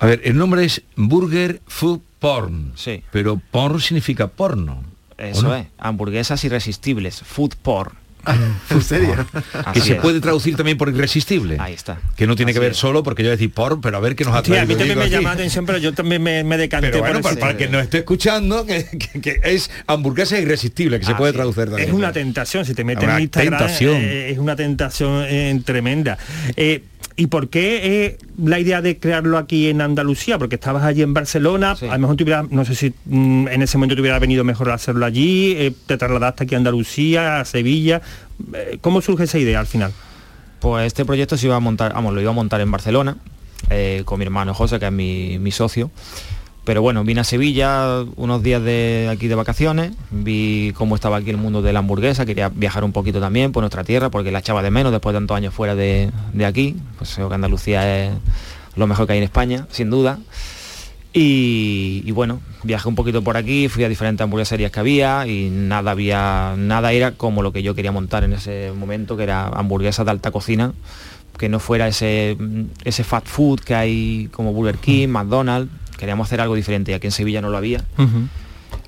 [0.00, 2.72] A ver, el nombre es Burger Food Porn.
[2.74, 3.02] Sí.
[3.10, 4.82] Pero porn significa porno.
[5.18, 5.54] Eso no?
[5.54, 8.03] es, hamburguesas irresistibles, food porn.
[8.70, 9.14] ¿En serio?
[9.72, 10.00] que se es.
[10.00, 11.56] puede traducir también por irresistible.
[11.60, 11.98] Ahí está.
[12.16, 12.76] Que no tiene Así que ver es.
[12.78, 14.60] solo porque yo decir porn, pero a ver qué nos Sí, atrae.
[14.60, 17.20] a mí también me llama la atención, pero yo también me, me decanté Pero bueno,
[17.20, 21.12] por para, para que nos esté escuchando, que, que- que es hamburguesa irresistible, que se
[21.12, 21.36] Ah, puede sí.
[21.36, 21.88] traducir también.
[21.88, 23.96] Es una tentación, si te metes en Instagram tentación.
[24.00, 26.18] eh, es una tentación eh, tremenda.
[26.56, 26.82] Eh,
[27.16, 30.36] ¿Y por qué eh, la idea de crearlo aquí en Andalucía?
[30.36, 33.62] Porque estabas allí en Barcelona, a lo mejor te hubiera- no sé si mm, en
[33.62, 37.44] ese momento te hubiera venido mejor hacerlo allí, eh, te trasladaste aquí a Andalucía, a
[37.44, 38.02] Sevilla.
[38.52, 39.92] Eh, ¿Cómo surge esa idea al final?
[40.60, 43.16] Pues este proyecto se iba a montar, vamos, lo iba a montar en Barcelona,
[43.70, 45.90] eh, con mi hermano José, que es mi, socio.
[46.64, 51.28] Pero bueno, vine a Sevilla unos días de aquí de vacaciones, vi cómo estaba aquí
[51.28, 54.38] el mundo de la hamburguesa, quería viajar un poquito también por nuestra tierra, porque la
[54.38, 56.76] echaba de menos después de tantos años fuera de, de aquí.
[56.96, 58.12] Pues creo que Andalucía es
[58.76, 60.18] lo mejor que hay en España, sin duda.
[61.16, 65.48] Y, y bueno, viajé un poquito por aquí, fui a diferentes hamburgueserías que había y
[65.48, 69.46] nada había, nada era como lo que yo quería montar en ese momento, que era
[69.46, 70.72] hamburguesas de alta cocina,
[71.38, 72.36] que no fuera ese,
[72.84, 75.70] ese fast food que hay como Burger King, McDonald's.
[75.96, 77.84] Queríamos hacer algo diferente y aquí en Sevilla no lo había.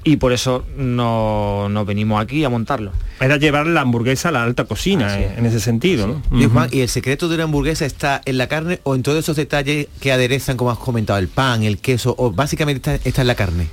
[0.08, 2.92] Y por eso no- nos venimos aquí a montarlo.
[3.20, 6.22] Era llevar la hamburguesa a la alta cocina, eh, en ese sentido, ¿no?
[6.38, 6.52] Y Ujú.
[6.54, 9.34] Juan, ¿y el secreto de una hamburguesa está en la carne o en todos esos
[9.34, 13.26] detalles que aderezan, como has comentado, el pan, el queso, o básicamente está, está en
[13.26, 13.66] la carne?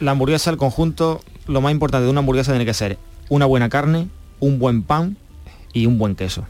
[0.00, 2.96] La hamburguesa, el conjunto, lo más importante de una hamburguesa tiene que ser
[3.28, 4.08] una buena carne,
[4.40, 5.18] un buen pan
[5.74, 6.46] y un buen queso.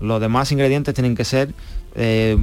[0.00, 1.52] Los demás ingredientes tienen que ser
[1.94, 2.36] eh,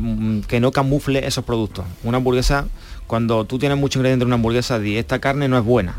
[0.48, 1.86] que no camufle esos productos.
[2.04, 2.68] Una hamburguesa,
[3.12, 5.96] cuando tú tienes mucho ingrediente en una hamburguesa, di esta carne no es buena.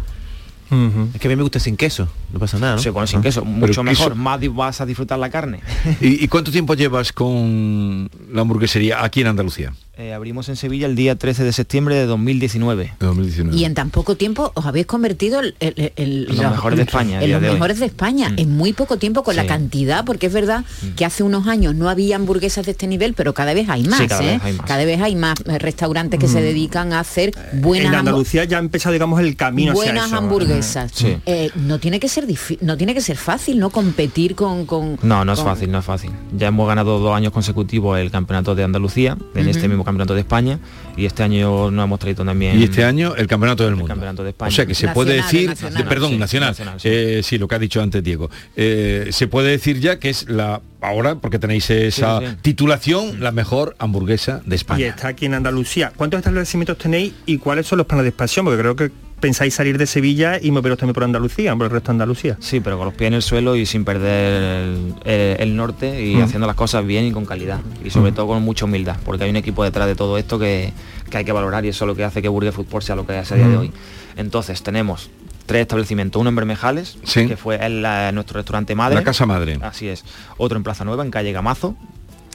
[1.14, 2.80] Es que a mí me gusta sin queso, no pasa nada, ¿no?
[2.80, 3.22] Se pone sin Ah.
[3.22, 5.60] queso, Pero mucho queso- mejor, más vas a disfrutar la carne.
[6.00, 9.74] ¿Y, y cuánto tiempo llevas con la hamburguesería aquí en Andalucía?
[10.02, 12.94] Eh, abrimos en Sevilla el día 13 de septiembre de 2019.
[12.98, 13.56] De 2019.
[13.56, 17.22] Y en tan poco tiempo os habéis convertido el- el- el- Los mejores de España,
[17.22, 17.54] En los de hoy.
[17.54, 20.64] mejores de España, en muy poco tiempo con la cantidad, porque es verdad
[20.96, 24.00] que hace unos años no había hamburguesas de este nivel, pero cada vez hay más,
[24.00, 24.26] Sí, cada ¿eh?
[24.32, 24.66] vez hay más.
[24.66, 26.42] Cada vez hay más eh, restaurantes que se Mm.
[26.42, 30.06] dedican a hacer buenas en hambu- Andalucía ya ha empezado, digamos, el camino hacia buenas
[30.08, 30.16] eso.
[30.16, 30.90] hamburguesas.
[30.92, 31.16] Sí.
[31.26, 32.26] Eh, no tiene que ser
[32.60, 35.84] no tiene que ser fácil, no competir con, con No, no es fácil, no es
[35.84, 36.10] fácil.
[36.36, 40.20] Ya hemos ganado dos años consecutivos el campeonato de Andalucía, en este mismo campeonato de
[40.20, 40.58] España,
[40.96, 42.58] y este año nos hemos traído también...
[42.60, 43.88] Y este año el campeonato del mundo.
[43.88, 44.50] campeonato de O España.
[44.50, 45.82] sea que se Nacional, puede decir, nacional.
[45.82, 46.88] de- perdón, Sí, nacional, nacional, sí.
[46.90, 48.30] Eh, sí, lo que ha dicho antes Diego.
[48.56, 52.36] Eh, se puede decir ya que es la, ahora, porque tenéis esa Sí, sí.
[52.42, 54.86] titulación, la mejor hamburguesa de Y España.
[54.88, 55.92] está aquí en Andalucía.
[55.96, 58.44] ¿Cuántos establecimientos tenéis y cuáles son los planes de expansión?
[58.44, 58.90] Porque creo que
[59.22, 62.36] pensáis salir de Sevilla y moveros también por Andalucía, por el resto de Andalucía.
[62.40, 66.04] Sí, pero con los pies en el suelo y sin perder el, el- el norte
[66.04, 66.22] y Mm.
[66.24, 67.60] haciendo las cosas bien y con calidad.
[67.82, 68.14] Y sobre Mm.
[68.14, 70.72] todo con mucha humildad, porque hay un equipo detrás de todo esto que,
[71.08, 73.06] que hay que valorar y eso es lo que hace que Burger Football sea lo
[73.06, 73.60] que es a día de Mm.
[73.60, 73.72] hoy.
[74.16, 75.08] Entonces tenemos
[75.46, 77.26] tres establecimientos, uno en Bermejales, Sí.
[77.26, 78.96] que fue el, la- nuestro restaurante madre.
[78.96, 79.58] La casa madre.
[79.62, 80.04] Así es.
[80.36, 81.76] Otro en Plaza Nueva, en calle Gamazo,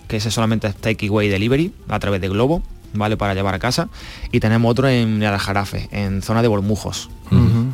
[0.08, 2.64] que ese solamente es takeaway delivery a través de Globo,
[2.94, 3.18] ¿vale?
[3.18, 3.90] Para llevar a casa.
[4.32, 7.10] Y tenemos otro en el Aljarafe, en zona de Bormujos,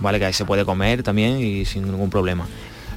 [0.02, 0.20] ¿vale?
[0.20, 2.48] Que ahí se puede comer también y sin ningún problema.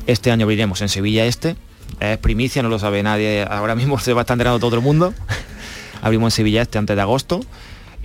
[0.07, 1.57] Este año abriremos en Sevilla este,
[2.01, 4.83] es primicia, no lo sabe nadie, ahora mismo se va a estar enterando todo el
[4.83, 5.14] mundo.
[6.03, 7.41] Abrimos en Sevilla este antes de agosto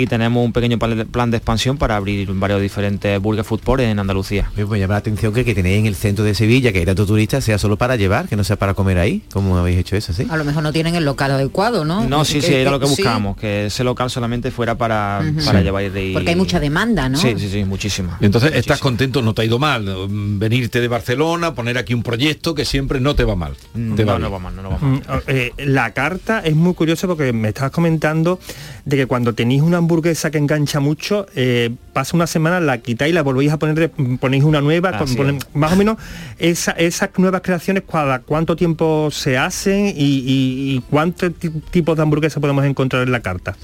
[0.01, 3.99] y tenemos un pequeño plan de- expansión para abrir varios diferentes Burger Food Port en
[3.99, 4.51] Andalucía.
[4.55, 7.07] Me llama la atención que, que tenéis en el centro de Sevilla, que hay tantos
[7.07, 10.13] turistas, sea solo para llevar, que no sea para comer ahí, como habéis hecho eso,
[10.13, 10.27] ¿sí?
[10.29, 12.07] A lo mejor no tienen el local adecuado, ¿no?
[12.07, 15.21] No, sí, Que- sí, era lo que sí, buscábamos, que ese local solamente fuera para,
[15.23, 15.45] Ujú.
[15.45, 15.63] para Sí.
[15.65, 16.13] llevar y...
[16.13, 17.17] Porque hay mucha demanda, ¿no?
[17.17, 18.17] Sí, sí, sí, muchísima.
[18.21, 19.83] Entonces estás contento, no te ha ido mal.
[20.09, 23.53] mm, Venirte de Barcelona, poner aquí un proyecto que siempre no te va mal.
[23.95, 24.91] Te va no, no va mal, no, no va mal.
[24.91, 28.39] Mm, eh, la carta es muy curiosa porque me estabas comentando
[28.85, 33.13] de que cuando tenéis una hamburguesa que engancha mucho, eh, pasa una semana, la quitáis,
[33.13, 35.47] la volvéis a poner, ponéis una nueva, con- Así ponen- es.
[35.53, 35.97] más o menos
[36.39, 41.97] esa- esas nuevas creaciones, cada cuánto tiempo se hacen y, y- y cuántos ti- tipos
[41.97, 43.55] de hamburguesa podemos encontrar en la carta.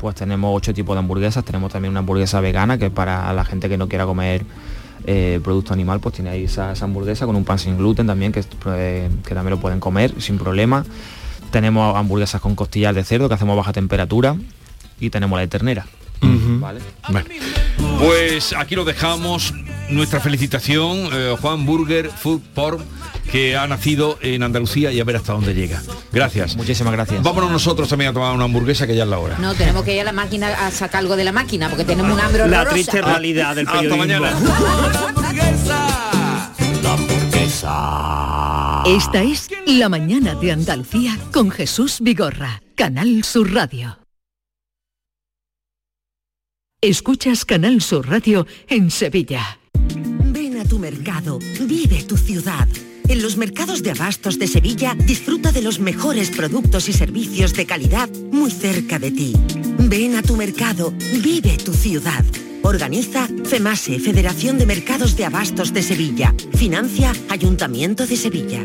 [0.00, 3.68] Pues tenemos ocho tipos de hamburguesas, tenemos también una hamburguesa vegana que para la gente
[3.68, 4.44] que no quiera comer
[5.08, 8.32] eh, producto animal, pues tiene ahí esa, esa hamburguesa con un pan sin gluten también,
[8.32, 8.42] que,
[8.74, 10.84] eh, que también lo pueden comer sin problema.
[11.52, 14.34] Tenemos hamburguesas con costillas de cerdo que hacemos a baja temperatura
[15.00, 15.86] y tenemos la de ternera.
[16.22, 16.80] ¿Vale?
[17.98, 19.52] Pues aquí lo dejamos.
[19.88, 22.80] Nuestra felicitación, eh, Juan Burger Food Pork,
[23.30, 25.80] que ha nacido en Andalucía y a ver hasta dónde llega.
[26.12, 26.56] Gracias.
[26.56, 27.22] Muchísimas gracias.
[27.22, 29.38] Vámonos nosotros también a tomar una hamburguesa que ya es la hora.
[29.38, 32.12] No, tenemos que ir a la máquina a sacar algo de la máquina porque tenemos
[32.12, 32.74] un hambre La horrorosa.
[32.74, 34.04] triste realidad del Hasta periodismo.
[34.06, 34.32] mañana.
[38.86, 43.98] Esta es La mañana de Andalucía con Jesús Vigorra, Canal Sur Radio.
[46.82, 49.58] Escuchas Canal Sur Radio en Sevilla.
[50.26, 52.68] Ven a tu mercado, vive tu ciudad.
[53.08, 57.64] En los mercados de abastos de Sevilla disfruta de los mejores productos y servicios de
[57.64, 59.32] calidad muy cerca de ti.
[59.78, 62.24] Ven a tu mercado, vive tu ciudad.
[62.62, 66.34] Organiza FEMASE, Federación de Mercados de Abastos de Sevilla.
[66.52, 68.62] Financia Ayuntamiento de Sevilla.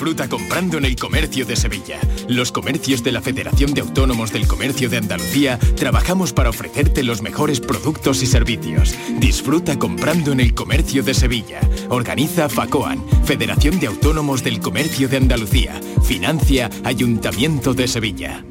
[0.00, 2.00] Disfruta comprando en el comercio de Sevilla.
[2.26, 7.20] Los comercios de la Federación de Autónomos del Comercio de Andalucía trabajamos para ofrecerte los
[7.20, 8.94] mejores productos y servicios.
[9.18, 11.60] Disfruta comprando en el comercio de Sevilla.
[11.90, 15.78] Organiza FACOAN, Federación de Autónomos del Comercio de Andalucía.
[16.02, 18.42] Financia Ayuntamiento de Sevilla.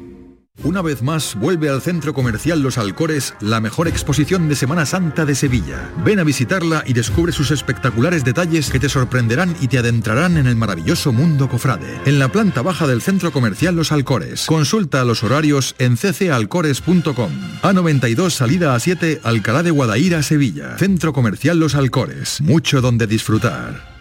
[0.62, 5.24] Una vez más vuelve al Centro Comercial Los Alcores la mejor exposición de Semana Santa
[5.24, 5.90] de Sevilla.
[6.04, 10.46] Ven a visitarla y descubre sus espectaculares detalles que te sorprenderán y te adentrarán en
[10.46, 12.00] el maravilloso mundo cofrade.
[12.04, 14.46] En la planta baja del Centro Comercial Los Alcores.
[14.46, 17.30] Consulta los horarios en ccalcores.com.
[17.62, 20.76] A92 salida a 7 Alcalá de Guadaira, Sevilla.
[20.76, 22.40] Centro Comercial Los Alcores.
[22.42, 23.99] Mucho donde disfrutar.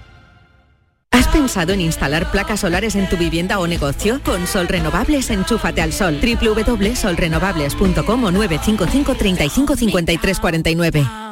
[1.20, 4.22] ¿Has pensado en instalar placas solares en tu vivienda o negocio?
[4.24, 6.18] Con Sol Renovables, enchúfate al sol.
[6.22, 11.29] www.solrenovables.com o 955 35 53 49.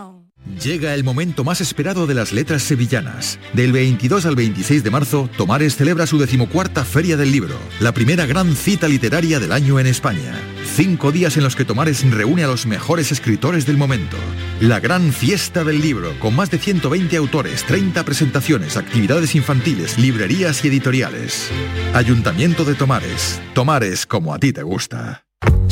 [0.62, 3.40] Llega el momento más esperado de las letras sevillanas.
[3.54, 8.26] Del 22 al 26 de marzo, Tomares celebra su decimocuarta Feria del Libro, la primera
[8.26, 10.34] gran cita literaria del año en España.
[10.76, 14.18] Cinco días en los que Tomares reúne a los mejores escritores del momento.
[14.60, 20.64] La gran fiesta del libro, con más de 120 autores, 30 presentaciones, actividades infantiles, librerías
[20.66, 21.50] y editoriales.
[21.94, 23.40] Ayuntamiento de Tomares.
[23.54, 25.27] Tomares como a ti te gusta.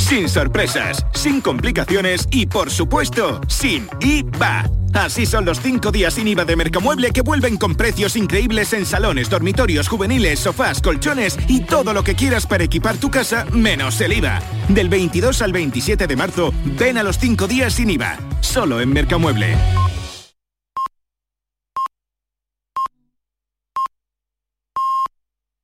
[0.05, 4.70] Sin sorpresas, sin complicaciones y por supuesto, sin IVA.
[4.93, 8.86] Así son los cinco días sin IVA de Mercamueble que vuelven con precios increíbles en
[8.86, 13.99] salones, dormitorios, juveniles, sofás, colchones y todo lo que quieras para equipar tu casa menos
[13.99, 14.41] el IVA.
[14.70, 18.20] Del 22 al 27 de marzo, ven a los cinco días sin IVA.
[18.41, 19.55] Solo en Mercamueble.